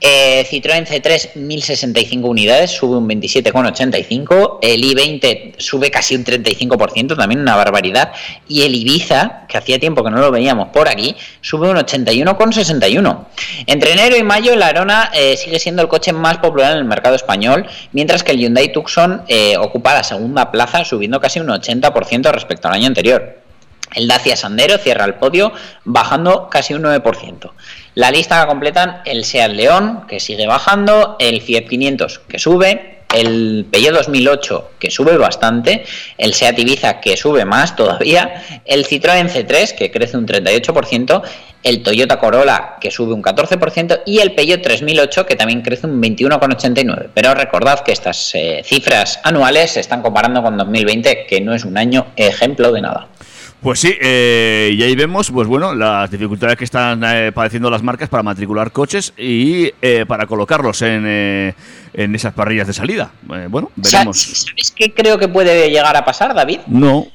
[0.00, 4.58] Eh, Citroën C3, 1065 unidades, sube un 27,85.
[4.60, 8.12] El i20 sube casi un 35%, también una barbaridad.
[8.46, 13.26] Y el Ibiza, que hacía tiempo que no lo veíamos por aquí, sube un 81,61.
[13.66, 16.84] Entre enero y mayo, la Arona eh, sigue siendo el coche más popular en el
[16.84, 21.48] mercado español, mientras que el Hyundai Tucson eh, ocupa la segunda plaza, subiendo casi un
[21.48, 23.38] 80% respecto al año anterior.
[23.94, 25.52] El Dacia Sandero cierra el podio
[25.84, 27.50] bajando casi un 9%.
[27.94, 32.94] La lista la completan el Seat León, que sigue bajando, el Fiat 500, que sube,
[33.14, 35.84] el Peugeot 2008, que sube bastante,
[36.18, 41.22] el Seat Ibiza, que sube más todavía, el Citroën C3, que crece un 38%,
[41.62, 46.02] el Toyota Corolla, que sube un 14%, y el Peugeot 3008, que también crece un
[46.02, 47.10] 21,89%.
[47.14, 51.64] Pero recordad que estas eh, cifras anuales se están comparando con 2020, que no es
[51.64, 53.08] un año ejemplo de nada.
[53.64, 57.82] Pues sí, eh, y ahí vemos, pues bueno, las dificultades que están eh, padeciendo las
[57.82, 61.54] marcas para matricular coches y eh, para colocarlos en, eh,
[61.94, 63.12] en esas parrillas de salida.
[63.32, 64.18] Eh, bueno, veremos.
[64.20, 66.60] ¿Sabes qué creo que puede llegar a pasar, David?
[66.66, 67.06] No.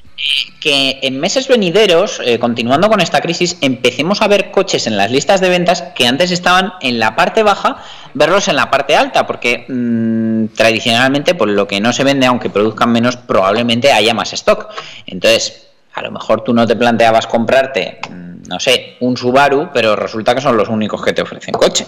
[0.60, 5.12] Que en meses venideros, eh, continuando con esta crisis, empecemos a ver coches en las
[5.12, 7.76] listas de ventas que antes estaban en la parte baja,
[8.14, 12.50] verlos en la parte alta, porque mm, tradicionalmente, por lo que no se vende, aunque
[12.50, 14.66] produzcan menos, probablemente haya más stock.
[15.06, 15.69] Entonces,
[16.00, 20.34] a lo mejor tú no te planteabas comprarte, mm, no sé, un Subaru, pero resulta
[20.34, 21.86] que son los únicos que te ofrecen coche.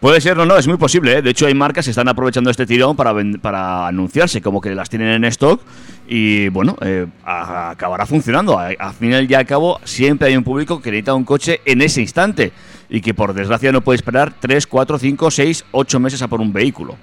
[0.00, 1.18] Puede ser, no, no, es muy posible.
[1.18, 1.22] ¿eh?
[1.22, 4.88] De hecho, hay marcas que están aprovechando este tirón para, para anunciarse, como que las
[4.88, 5.60] tienen en stock
[6.08, 8.58] y bueno, eh, acabará funcionando.
[8.58, 12.00] Al final y al cabo, siempre hay un público que necesita un coche en ese
[12.00, 12.52] instante
[12.88, 16.40] y que por desgracia no puede esperar 3, 4, 5, 6, 8 meses a por
[16.40, 16.96] un vehículo.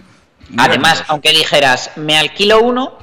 [0.58, 2.97] Además, aunque dijeras, me alquilo uno,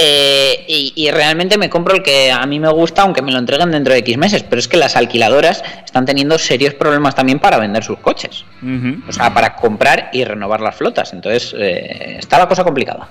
[0.00, 3.38] Eh, y, y realmente me compro el que a mí me gusta, aunque me lo
[3.38, 4.44] entreguen dentro de X meses.
[4.48, 8.44] Pero es que las alquiladoras están teniendo serios problemas también para vender sus coches.
[9.08, 11.12] O sea, para comprar y renovar las flotas.
[11.12, 13.08] Entonces, eh, está la cosa complicada.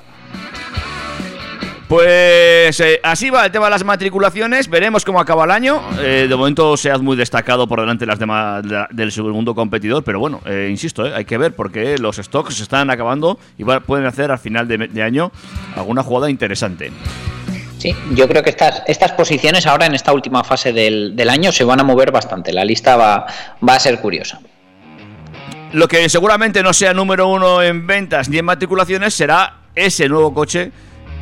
[1.87, 4.69] Pues eh, así va el tema de las matriculaciones.
[4.69, 5.81] Veremos cómo acaba el año.
[6.01, 9.55] Eh, de momento SEAT muy destacado por delante de las demás de la- del segundo
[9.55, 10.03] competidor.
[10.03, 13.79] Pero bueno, eh, insisto, hay que ver porque los stocks se están acabando y va-
[13.79, 15.31] pueden hacer al final de, de año
[15.77, 16.91] alguna jugada interesante.
[17.77, 21.53] Sí, yo creo que estas, estas posiciones ahora en esta última fase del, del año
[21.53, 22.51] se van a mover bastante.
[22.51, 23.27] La lista va,
[23.67, 24.41] va a ser curiosa.
[25.71, 30.33] Lo que seguramente no sea número uno en ventas ni en matriculaciones será ese nuevo
[30.33, 30.71] coche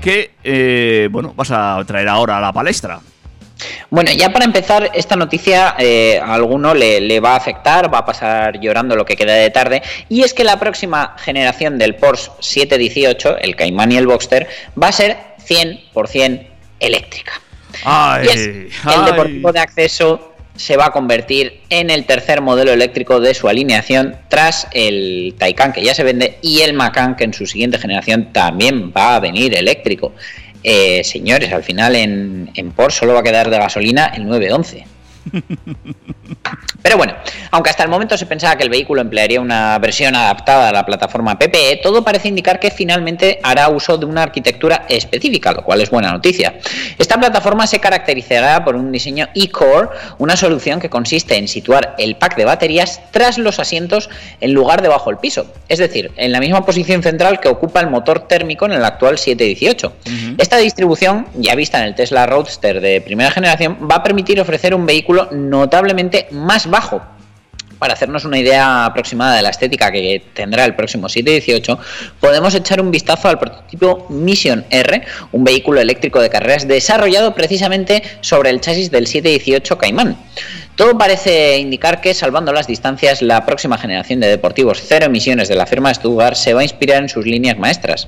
[0.01, 2.99] que, eh, bueno, vas a traer ahora a la palestra.
[3.89, 7.99] Bueno, ya para empezar, esta noticia eh, a alguno le, le va a afectar, va
[7.99, 11.95] a pasar llorando lo que queda de tarde, y es que la próxima generación del
[11.95, 14.47] Porsche 718, el Cayman y el Boxster,
[14.81, 15.17] va a ser
[15.47, 16.47] 100%
[16.79, 17.33] eléctrica.
[17.83, 19.05] Ay, Y es el ay.
[19.05, 24.15] deportivo de acceso se va a convertir en el tercer modelo eléctrico de su alineación
[24.29, 28.31] tras el Taycan que ya se vende y el Macan que en su siguiente generación
[28.31, 30.13] también va a venir eléctrico.
[30.63, 34.85] Eh, señores, al final en, en Porsche solo va a quedar de gasolina el 911.
[36.85, 37.15] Pero bueno,
[37.49, 40.85] aunque hasta el momento se pensaba que el vehículo emplearía una versión adaptada a la
[40.85, 45.81] plataforma PPE, todo parece indicar que finalmente hará uso de una arquitectura específica, lo cual
[45.81, 46.59] es buena noticia.
[46.99, 52.17] Esta plataforma se caracterizará por un diseño e-core, una solución que consiste en situar el
[52.17, 54.07] pack de baterías tras los asientos
[54.39, 57.79] en lugar de bajo el piso, es decir, en la misma posición central que ocupa
[57.79, 60.37] el motor térmico en el actual 718.
[60.37, 64.75] Esta distribución, ya vista en el Tesla Roadster de primera generación, va a permitir ofrecer
[64.75, 66.74] un vehículo notablemente más bajo.
[67.79, 71.77] Para hacernos una idea aproximada de la estética que tendrá el próximo 718,
[72.19, 75.03] podemos echar un vistazo al prototipo Mission R,
[75.33, 80.17] un vehículo eléctrico de carreras desarrollado precisamente sobre el chasis del 718 Cayman.
[80.75, 85.55] Todo parece indicar que, salvando las distancias, la próxima generación de deportivos cero emisiones de
[85.55, 88.07] la firma Stuttgart se va a inspirar en sus líneas maestras.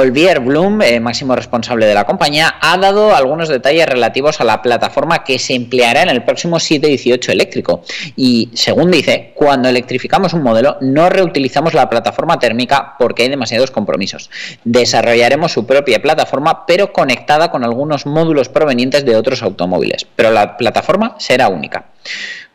[0.00, 4.62] Olivier Blum, eh, máximo responsable de la compañía, ha dado algunos detalles relativos a la
[4.62, 7.82] plataforma que se empleará en el próximo 718 eléctrico.
[8.14, 13.72] Y según dice, cuando electrificamos un modelo no reutilizamos la plataforma térmica porque hay demasiados
[13.72, 14.30] compromisos.
[14.62, 20.06] Desarrollaremos su propia plataforma pero conectada con algunos módulos provenientes de otros automóviles.
[20.14, 21.86] Pero la plataforma será única.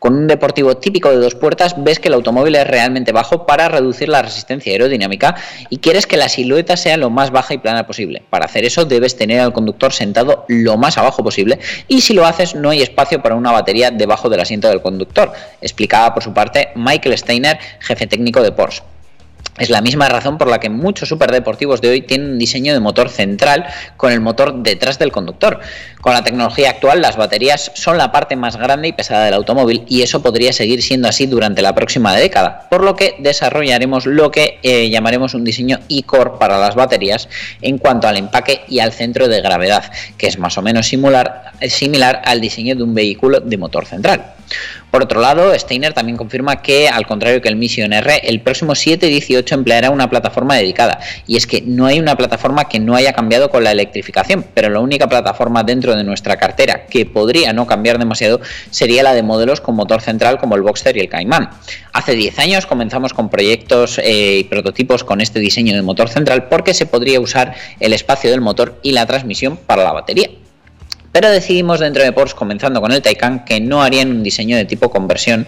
[0.04, 3.70] Con un deportivo típico de dos puertas ves que el automóvil es realmente bajo para
[3.70, 5.34] reducir la resistencia aerodinámica
[5.70, 8.22] y quieres que la silueta sea lo más baja y plana posible.
[8.28, 12.26] Para hacer eso debes tener al conductor sentado lo más abajo posible y si lo
[12.26, 15.32] haces no hay espacio para una batería debajo del asiento del conductor,
[15.62, 18.82] explicaba por su parte Michael Steiner, jefe técnico de Porsche.
[19.56, 22.80] Es la misma razón por la que muchos superdeportivos de hoy tienen un diseño de
[22.80, 23.64] motor central
[23.96, 25.60] con el motor detrás del conductor.
[26.00, 29.84] Con la tecnología actual, las baterías son la parte más grande y pesada del automóvil
[29.86, 34.32] y eso podría seguir siendo así durante la próxima década, por lo que desarrollaremos lo
[34.32, 37.28] que eh, llamaremos un diseño e-core para las baterías
[37.62, 39.84] en cuanto al empaque y al centro de gravedad,
[40.18, 44.33] que es más o menos similar, similar al diseño de un vehículo de motor central.
[44.90, 48.74] Por otro lado, Steiner también confirma que, al contrario que el Mission R, el próximo
[48.74, 51.00] 718 empleará una plataforma dedicada.
[51.26, 54.68] Y es que no hay una plataforma que no haya cambiado con la electrificación, pero
[54.70, 58.40] la única plataforma dentro de nuestra cartera que podría no cambiar demasiado
[58.70, 61.50] sería la de modelos con motor central como el Boxster y el Cayman.
[61.92, 66.48] Hace 10 años comenzamos con proyectos eh, y prototipos con este diseño de motor central
[66.48, 70.28] porque se podría usar el espacio del motor y la transmisión para la batería.
[71.14, 74.64] Pero decidimos dentro de Porsche, comenzando con el Taycan, que no harían un diseño de
[74.64, 75.46] tipo conversión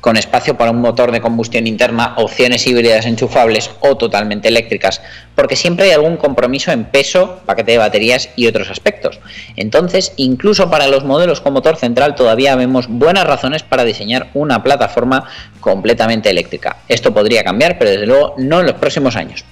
[0.00, 5.02] con espacio para un motor de combustión interna, opciones híbridas enchufables o totalmente eléctricas,
[5.38, 9.20] porque siempre hay algún compromiso en peso, paquete de baterías y otros aspectos.
[9.54, 14.64] Entonces, incluso para los modelos con motor central todavía vemos buenas razones para diseñar una
[14.64, 15.28] plataforma
[15.60, 16.78] completamente eléctrica.
[16.88, 19.44] Esto podría cambiar, pero desde luego no en los próximos años.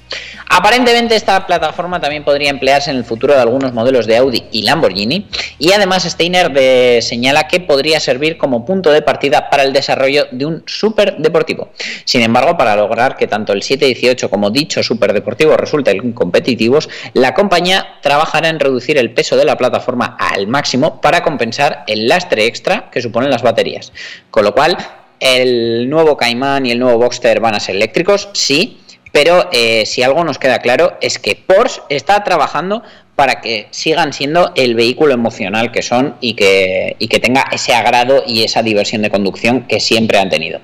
[0.48, 4.62] Aparentemente esta plataforma también podría emplearse en el futuro de algunos modelos de Audi y
[4.62, 5.26] Lamborghini
[5.58, 10.46] y además Steiner señala que podría servir como punto de partida para el desarrollo de
[10.46, 11.70] un superdeportivo.
[12.04, 17.86] Sin embargo, para lograr que tanto el 718 como dicho superdeportivo resulten competitivos, la compañía
[18.02, 22.90] trabajará en reducir el peso de la plataforma al máximo para compensar el lastre extra
[22.90, 23.92] que suponen las baterías.
[24.30, 24.76] Con lo cual,
[25.20, 28.80] el nuevo Cayman y el nuevo Boxster van a ser eléctricos, sí,
[29.12, 32.82] pero eh, si algo nos queda claro es que Porsche está trabajando
[33.14, 37.72] para que sigan siendo el vehículo emocional que son y que, y que tenga ese
[37.72, 40.60] agrado y esa diversión de conducción que siempre han tenido.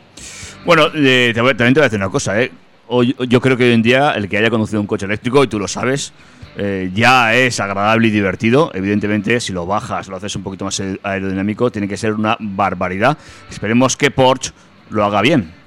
[0.67, 2.53] Bueno, eh, también te voy a decir una cosa, ¿eh?
[3.03, 5.59] Yo creo que hoy en día el que haya conducido un coche eléctrico, y tú
[5.59, 6.13] lo sabes,
[6.57, 8.71] eh, ya es agradable y divertido.
[8.75, 13.17] Evidentemente, si lo bajas, lo haces un poquito más aerodinámico, tiene que ser una barbaridad.
[13.51, 14.53] Esperemos que Porsche
[14.91, 15.63] lo haga bien.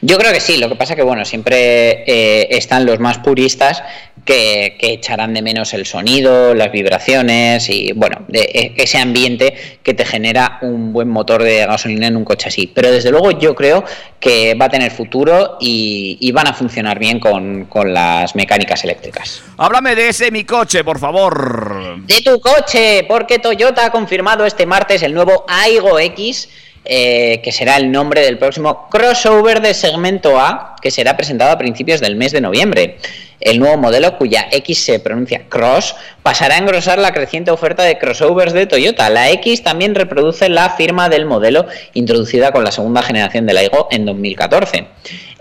[0.00, 3.82] Yo creo que sí, lo que pasa que bueno, siempre eh, están los más puristas
[4.30, 9.54] que, que echarán de menos el sonido, las vibraciones y bueno, de, e- ese ambiente
[9.82, 12.68] que te genera un buen motor de gasolina en un coche así.
[12.68, 13.84] Pero desde luego yo creo
[14.20, 18.84] que va a tener futuro y, y van a funcionar bien con, con las mecánicas
[18.84, 19.42] eléctricas.
[19.56, 22.04] Háblame de ese mi coche, por favor.
[22.06, 26.48] De tu coche, porque Toyota ha confirmado este martes el nuevo Aigo X,
[26.84, 31.58] eh, que será el nombre del próximo crossover de segmento A, que será presentado a
[31.58, 32.96] principios del mes de noviembre.
[33.40, 37.98] El nuevo modelo, cuya X se pronuncia Cross, pasará a engrosar la creciente oferta de
[37.98, 39.08] crossovers de Toyota.
[39.08, 43.88] La X también reproduce la firma del modelo introducida con la segunda generación del Aigo
[43.90, 44.86] en 2014.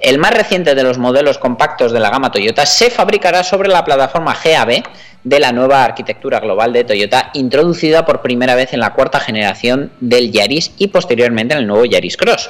[0.01, 3.83] El más reciente de los modelos compactos de la gama Toyota se fabricará sobre la
[3.83, 4.83] plataforma GAB
[5.23, 9.91] de la nueva arquitectura global de Toyota, introducida por primera vez en la cuarta generación
[9.99, 12.49] del Yaris y posteriormente en el nuevo Yaris Cross.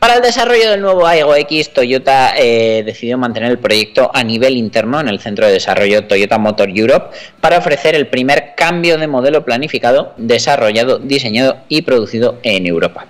[0.00, 4.56] Para el desarrollo del nuevo Aigo X, Toyota eh, decidió mantener el proyecto a nivel
[4.56, 9.06] interno en el centro de desarrollo Toyota Motor Europe para ofrecer el primer cambio de
[9.06, 13.06] modelo planificado, desarrollado, diseñado y producido en Europa.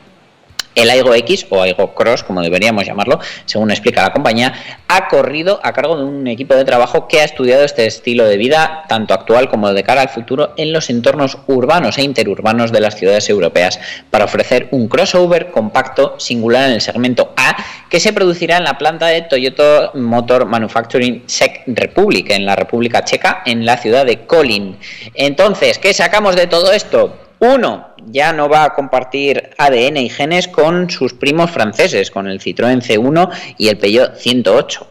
[0.74, 4.52] El Aigo X o Aigo Cross, como deberíamos llamarlo, según explica la compañía,
[4.88, 8.36] ha corrido a cargo de un equipo de trabajo que ha estudiado este estilo de
[8.36, 12.80] vida, tanto actual como de cara al futuro, en los entornos urbanos e interurbanos de
[12.80, 17.56] las ciudades europeas, para ofrecer un crossover compacto singular en el segmento A,
[17.88, 23.04] que se producirá en la planta de Toyota Motor Manufacturing Czech Republic, en la República
[23.04, 24.78] Checa, en la ciudad de Kolín.
[25.14, 27.16] Entonces, ¿qué sacamos de todo esto?
[27.38, 32.40] Uno, ya no va a compartir ADN y genes con sus primos franceses, con el
[32.40, 34.86] Citroën C1 y el Peugeot 108.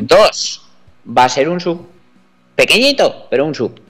[0.00, 0.62] Dos,
[1.16, 1.86] va a ser un sub.
[2.54, 3.80] Pequeñito, pero un sub.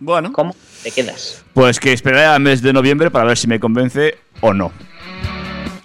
[0.00, 1.42] Bueno, ¿Cómo te quedas?
[1.54, 4.72] pues que esperaré al mes de noviembre para ver si me convence o no.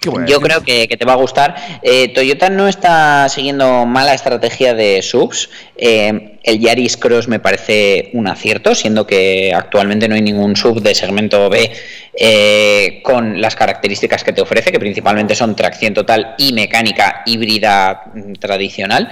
[0.00, 1.54] ¿Qué voy a Yo creo que, que te va a gustar.
[1.82, 5.50] Eh, Toyota no está siguiendo mala estrategia de subs.
[5.76, 10.80] Eh, el Yaris Cross me parece un acierto, siendo que actualmente no hay ningún sub
[10.80, 11.70] de segmento B
[12.14, 18.04] eh, con las características que te ofrece, que principalmente son tracción total y mecánica híbrida
[18.14, 19.10] mm, tradicional.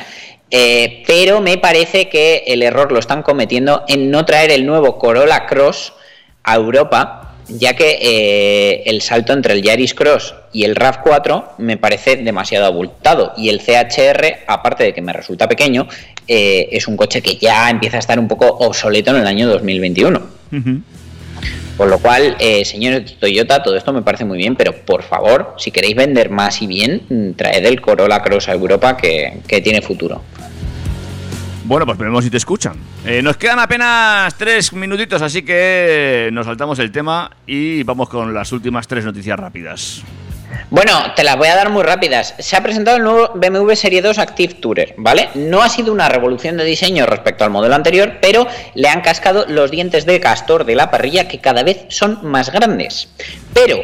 [0.51, 5.45] Pero me parece que el error lo están cometiendo en no traer el nuevo Corolla
[5.45, 5.93] Cross
[6.43, 11.77] a Europa, ya que eh, el salto entre el Yaris Cross y el RAV4 me
[11.77, 13.33] parece demasiado abultado.
[13.37, 15.89] Y el CHR, aparte de que me resulta pequeño,
[16.27, 19.49] eh, es un coche que ya empieza a estar un poco obsoleto en el año
[19.49, 20.23] 2021.
[20.53, 20.81] Ujú.
[21.77, 25.05] Por lo cual, eh, señores de Toyota, todo esto me parece muy bien, pero por
[25.05, 29.39] favor, si queréis vender más y bien, mm, traed el Corolla Cross a Europa que,
[29.47, 30.23] que tiene futuro.
[31.69, 32.77] Bueno, pues veremos si te escuchan.
[33.05, 38.33] Eh, nos quedan apenas tres minutitos, así que nos saltamos el tema y vamos con
[38.33, 40.03] las últimas tres noticias rápidas.
[40.71, 42.35] Bueno, te las voy a dar muy rápidas.
[42.39, 45.29] Se ha presentado el nuevo BMW Serie 2 Active Tourer, ¿vale?
[45.35, 49.45] No ha sido una revolución de diseño respecto al modelo anterior, pero le han cascado
[49.47, 53.11] los dientes de castor de la parrilla que cada vez son más grandes.
[53.53, 53.77] Pero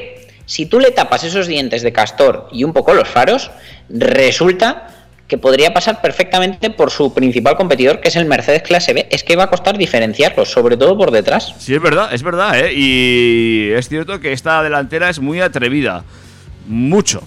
[0.47, 3.51] si tú le tapas esos dientes de castor y un poco los faros,
[3.91, 5.03] resulta
[5.35, 9.09] que podría pasar perfectamente por su principal competidor, que es el Mercedes Clase B.
[9.11, 11.53] Es que va a costar diferenciarlos, sobre todo por detrás.
[11.59, 12.72] Sí, es verdad, es verdad, ¿eh?
[12.72, 16.05] Y es cierto que esta delantera es muy atrevida.
[16.68, 17.20] Mucho.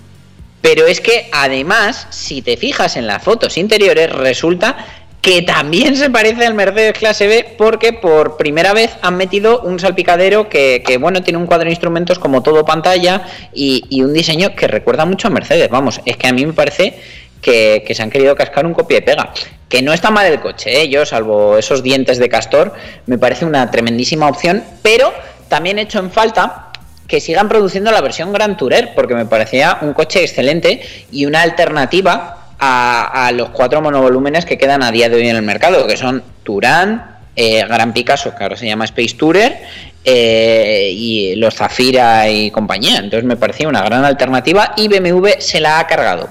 [0.62, 4.78] Pero es que además, si te fijas en las fotos interiores, resulta
[5.22, 9.82] que también se parece al Mercedes Clase B porque por primera vez han metido un
[9.82, 14.14] salpicadero que, que, bueno, tiene un cuadro de instrumentos como todo pantalla y, y un
[14.14, 15.70] diseño que recuerda mucho a Mercedes.
[15.70, 16.98] Vamos, es que a mí me parece
[17.42, 19.34] que, se han querido cascar un copia y pega.
[19.70, 20.90] Que no está mal el coche, ¿eh?
[20.90, 22.74] yo, salvo esos dientes de castor,
[23.06, 25.14] me parece una tremendísima opción, pero
[25.50, 26.72] también he hecho en falta
[27.08, 30.82] que sigan produciendo la versión Gran Tourer, porque me parecía un coche excelente
[31.12, 35.36] y una alternativa a, a los cuatro monovolúmenes que quedan a día de hoy en
[35.36, 39.58] el mercado, que son Turán, eh, Gran Picasso, que ahora se llama Space Tourer,
[40.04, 42.98] eh, y los Zafira y compañía.
[42.98, 46.30] Entonces me parecía una gran alternativa y BMW se la ha cargado.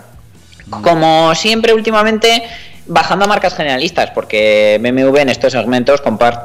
[0.70, 2.42] Como siempre últimamente
[2.86, 6.02] bajando a marcas generalistas, porque BMW en estos segmentos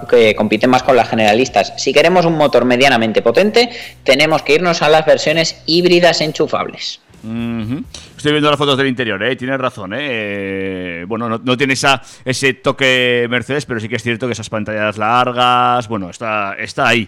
[0.10, 1.74] que compite más con las generalistas.
[1.78, 3.70] Si queremos un motor medianamente potente,
[4.04, 7.00] tenemos que irnos a las versiones híbridas enchufables.
[7.24, 7.84] Ujú.
[8.18, 9.36] Estoy viendo las fotos del interior, ¿eh?
[9.36, 9.94] tienes razón.
[9.94, 9.98] ¿eh?
[10.02, 14.34] Eh, Bueno, no, no tiene esa, ese toque Mercedes, pero sí que es cierto que
[14.34, 17.08] esas pantallas largas, bueno, está, está ahí.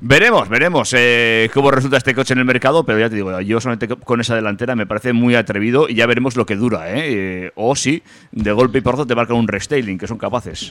[0.00, 3.60] Veremos, veremos eh, cómo resulta este coche en el mercado, pero ya te digo, yo
[3.60, 6.90] solamente co- con esa delantera me parece muy atrevido y ya veremos lo que dura.
[6.92, 7.46] ¿eh?
[7.46, 10.70] Eh, o si de golpe y porzo te marcan un restyling, que son capaces.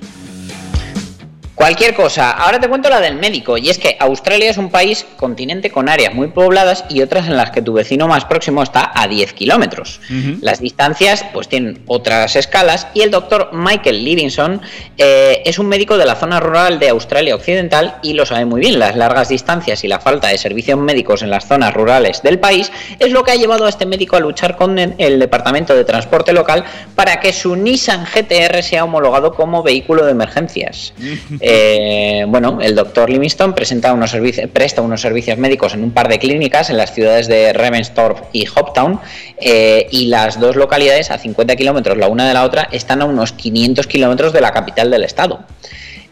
[1.57, 2.29] Cualquier cosa.
[2.29, 3.57] Ahora te cuento la del médico.
[3.57, 7.35] Y es que Australia es un país continente con áreas muy pobladas y otras en
[7.35, 9.99] las que tu vecino más próximo está a 10 kilómetros.
[10.39, 14.61] Las distancias pues tienen otras escalas y el doctor Michael Livingston
[14.99, 18.61] eh, es un médico de la zona rural de Australia Occidental y lo sabe muy
[18.61, 18.77] bien.
[18.77, 22.71] Las largas distancias y la falta de servicios médicos en las zonas rurales del país
[22.99, 25.85] es lo que ha llevado a este médico a luchar con el, el Departamento de
[25.85, 30.93] Transporte Local para que su Nissan GTR sea homologado como vehículo de emergencias.
[31.49, 36.75] Eh, bueno, el doctor Livingston presta unos servicios médicos en un par de clínicas en
[36.75, 38.99] las ciudades de Ravensthorpe y Hopetown
[39.39, 43.05] eh, y las dos localidades a 50 kilómetros la una de la otra están a
[43.05, 45.39] unos 500 kilómetros de la capital del estado.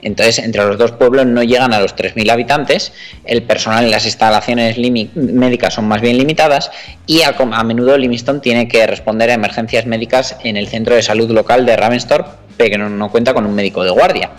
[0.02, 2.94] Entonces, entre los dos pueblos no llegan a los 3.000 habitantes,
[3.26, 4.78] el personal y las instalaciones
[5.16, 6.72] médicas son más bien limitadas
[7.08, 11.02] y a, a menudo Livingston tiene que responder a emergencias médicas en el centro de
[11.02, 14.32] salud local de Ravensthorpe, pero no, no cuenta con un médico de guardia.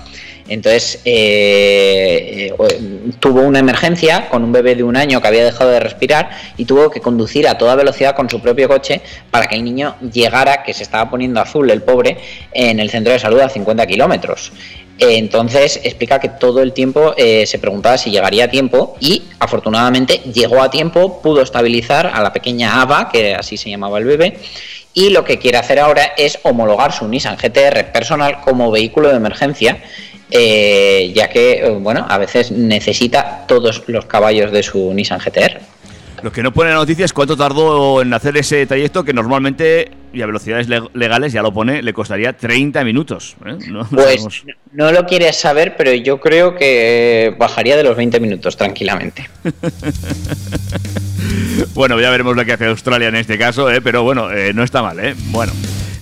[0.49, 5.71] Entonces eh, eh, tuvo una emergencia con un bebé de un año que había dejado
[5.71, 9.57] de respirar y tuvo que conducir a toda velocidad con su propio coche para que
[9.57, 12.19] el niño llegara, que se estaba poniendo azul el pobre,
[12.53, 14.53] en el centro de salud a 50 kilómetros.
[14.99, 20.23] Entonces explica que todo el tiempo eh, se preguntaba si llegaría a tiempo y afortunadamente
[20.33, 24.39] llegó a tiempo, pudo estabilizar a la pequeña Ava, que así se llamaba el bebé,
[24.95, 29.17] y lo que quiere hacer ahora es homologar su Nissan GTR personal como vehículo de
[29.17, 29.83] emergencia,
[30.31, 35.61] eh, ya que eh, bueno, a veces necesita todos los caballos de su Nissan GTR.
[36.23, 39.91] Lo que no pone la noticia es cuánto tardó en hacer ese trayecto que normalmente,
[40.15, 43.37] y a velocidades leg- legales, ya lo pone, le costaría 30 minutos.
[43.45, 43.59] ¿eh?
[43.69, 44.27] No- Pues
[44.73, 49.29] no lo quieres saber, pero yo creo que bajaría de los 20 minutos tranquilamente.
[51.75, 53.81] Bueno, ya veremos lo que hace Australia en este caso, ¿eh?
[53.81, 54.99] pero bueno, eh, no está mal.
[55.01, 55.15] ¿eh?
[55.27, 55.53] Bueno,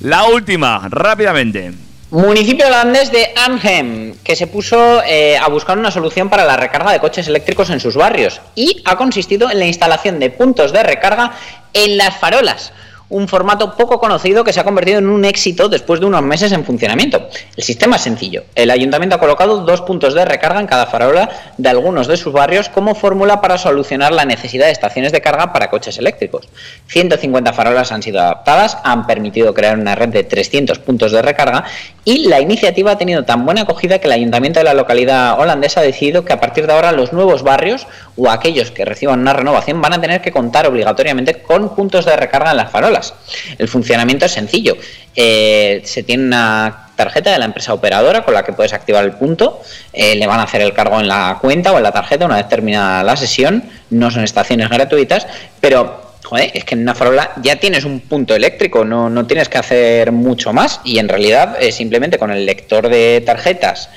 [0.02, 1.72] la última, rápidamente.
[2.14, 6.92] Municipio holandés de Arnhem, que se puso eh, a buscar una solución para la recarga
[6.92, 10.84] de coches eléctricos en sus barrios y ha consistido en la instalación de puntos de
[10.84, 11.32] recarga
[11.72, 12.72] en las farolas.
[13.10, 16.52] Un formato poco conocido que se ha convertido en un éxito después de unos meses
[16.52, 17.28] en funcionamiento.
[17.56, 18.44] El sistema es sencillo.
[18.54, 21.28] El ayuntamiento ha colocado dos puntos de recarga en cada farola
[21.58, 25.52] de algunos de sus barrios como fórmula para solucionar la necesidad de estaciones de carga
[25.52, 26.48] para coches eléctricos.
[26.88, 31.64] 150 farolas han sido adaptadas, han permitido crear una red de 300 puntos de recarga
[32.04, 35.80] y la iniciativa ha tenido tan buena acogida que el ayuntamiento de la localidad holandesa
[35.80, 37.86] ha decidido que a partir de ahora los nuevos barrios
[38.16, 42.16] o aquellos que reciban una renovación van a tener que contar obligatoriamente con puntos de
[42.16, 43.14] recarga en las farolas.
[43.58, 44.76] El funcionamiento es sencillo.
[45.16, 49.12] Eh, se tiene una tarjeta de la empresa operadora con la que puedes activar el
[49.12, 49.60] punto,
[49.92, 52.36] eh, le van a hacer el cargo en la cuenta o en la tarjeta una
[52.36, 55.26] vez terminada la sesión, no son estaciones gratuitas,
[55.60, 59.48] pero joder, es que en una farola ya tienes un punto eléctrico, no, no tienes
[59.48, 63.90] que hacer mucho más y en realidad eh, simplemente con el lector de tarjetas,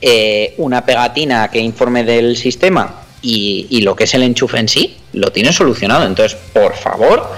[0.00, 4.68] eh, una pegatina que informe del sistema y, y lo que es el enchufe en
[4.68, 6.06] sí, lo tienes solucionado.
[6.06, 7.28] Entonces, por favor,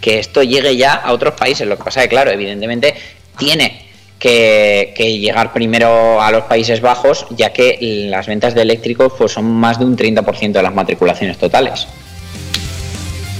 [0.00, 1.66] que esto llegue ya a otros países.
[1.66, 2.94] Lo que pasa es que, claro, evidentemente
[3.38, 3.86] tiene
[4.18, 7.78] que, que llegar primero a los Países Bajos, ya que
[8.10, 11.86] las ventas de eléctricos pues, son más de un 30% de las matriculaciones totales.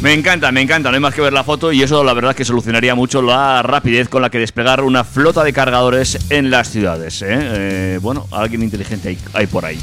[0.03, 2.35] Me encanta, me encanta, no hay más que ver la foto y eso la verdad
[2.35, 6.71] que solucionaría mucho la rapidez con la que desplegar una flota de cargadores en las
[6.71, 7.23] ciudades.
[7.23, 7.27] ¿eh?
[7.31, 9.79] Eh, bueno, alguien inteligente hay, hay por ahí.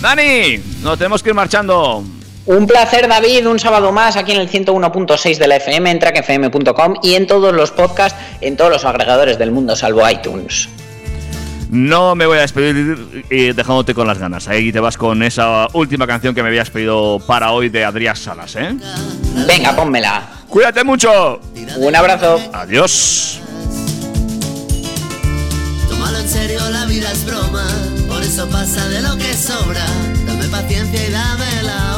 [0.00, 2.02] Dani, nos tenemos que ir marchando.
[2.46, 6.94] Un placer, David, un sábado más aquí en el 101.6 de la FM, en trackfm.com
[7.02, 10.70] y en todos los podcasts, en todos los agregadores del mundo, salvo iTunes.
[11.70, 14.48] No me voy a despedir eh, dejándote con las ganas.
[14.48, 18.16] Ahí te vas con esa última canción que me habías pedido para hoy de Adrián
[18.16, 18.56] Salas.
[18.56, 18.74] ¿eh?
[19.46, 20.22] Venga, pónmela.
[20.48, 21.40] Cuídate mucho.
[21.76, 22.40] Un abrazo.
[22.52, 23.40] Adiós.
[25.88, 27.66] Tómalo en serio, la vida es broma,
[28.08, 29.84] por eso pasa de lo que sobra.
[30.26, 31.97] Dame paciencia y dame la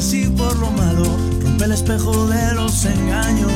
[0.00, 1.04] sí por lo malo,
[1.42, 3.52] rompe el espejo de los engaños.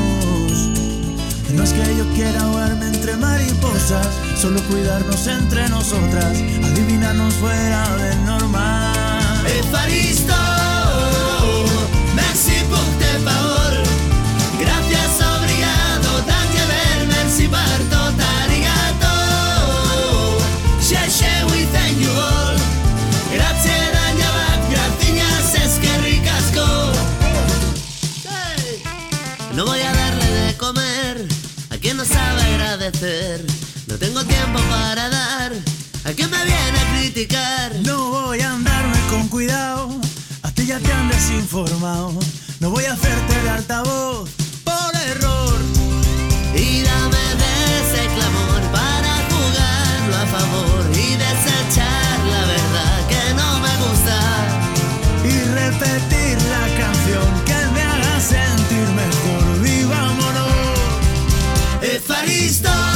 [1.54, 4.06] No es que yo quiera ahogarme entre mariposas,
[4.36, 9.46] solo cuidarnos entre nosotras, adivinarnos fuera del normal.
[9.58, 10.34] Evaristo,
[12.14, 13.88] merci pour tes paroles.
[14.58, 17.99] Gracias, obrigado, danke ver, merci per
[32.90, 33.44] agradecer.
[33.86, 35.52] No tengo tiempo para dar
[36.04, 37.74] a quien me viene a criticar.
[37.84, 40.00] No voy a andarme con cuidado,
[40.42, 42.12] a ti ya te han desinformado.
[42.60, 44.28] No voy a hacerte el altavoz
[44.64, 45.58] por error.
[46.54, 51.89] Y dame de ese clamor para jugarlo a favor y desechar
[62.62, 62.89] Evaristo,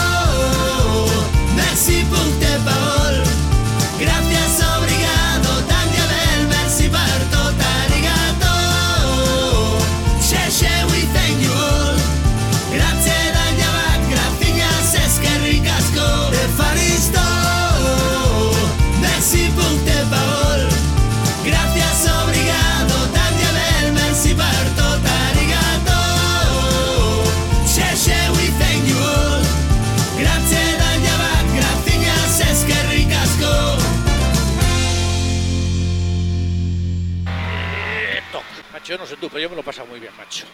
[38.94, 40.46] yo no sé tú, pero yo me lo he pasado muy bien, macho.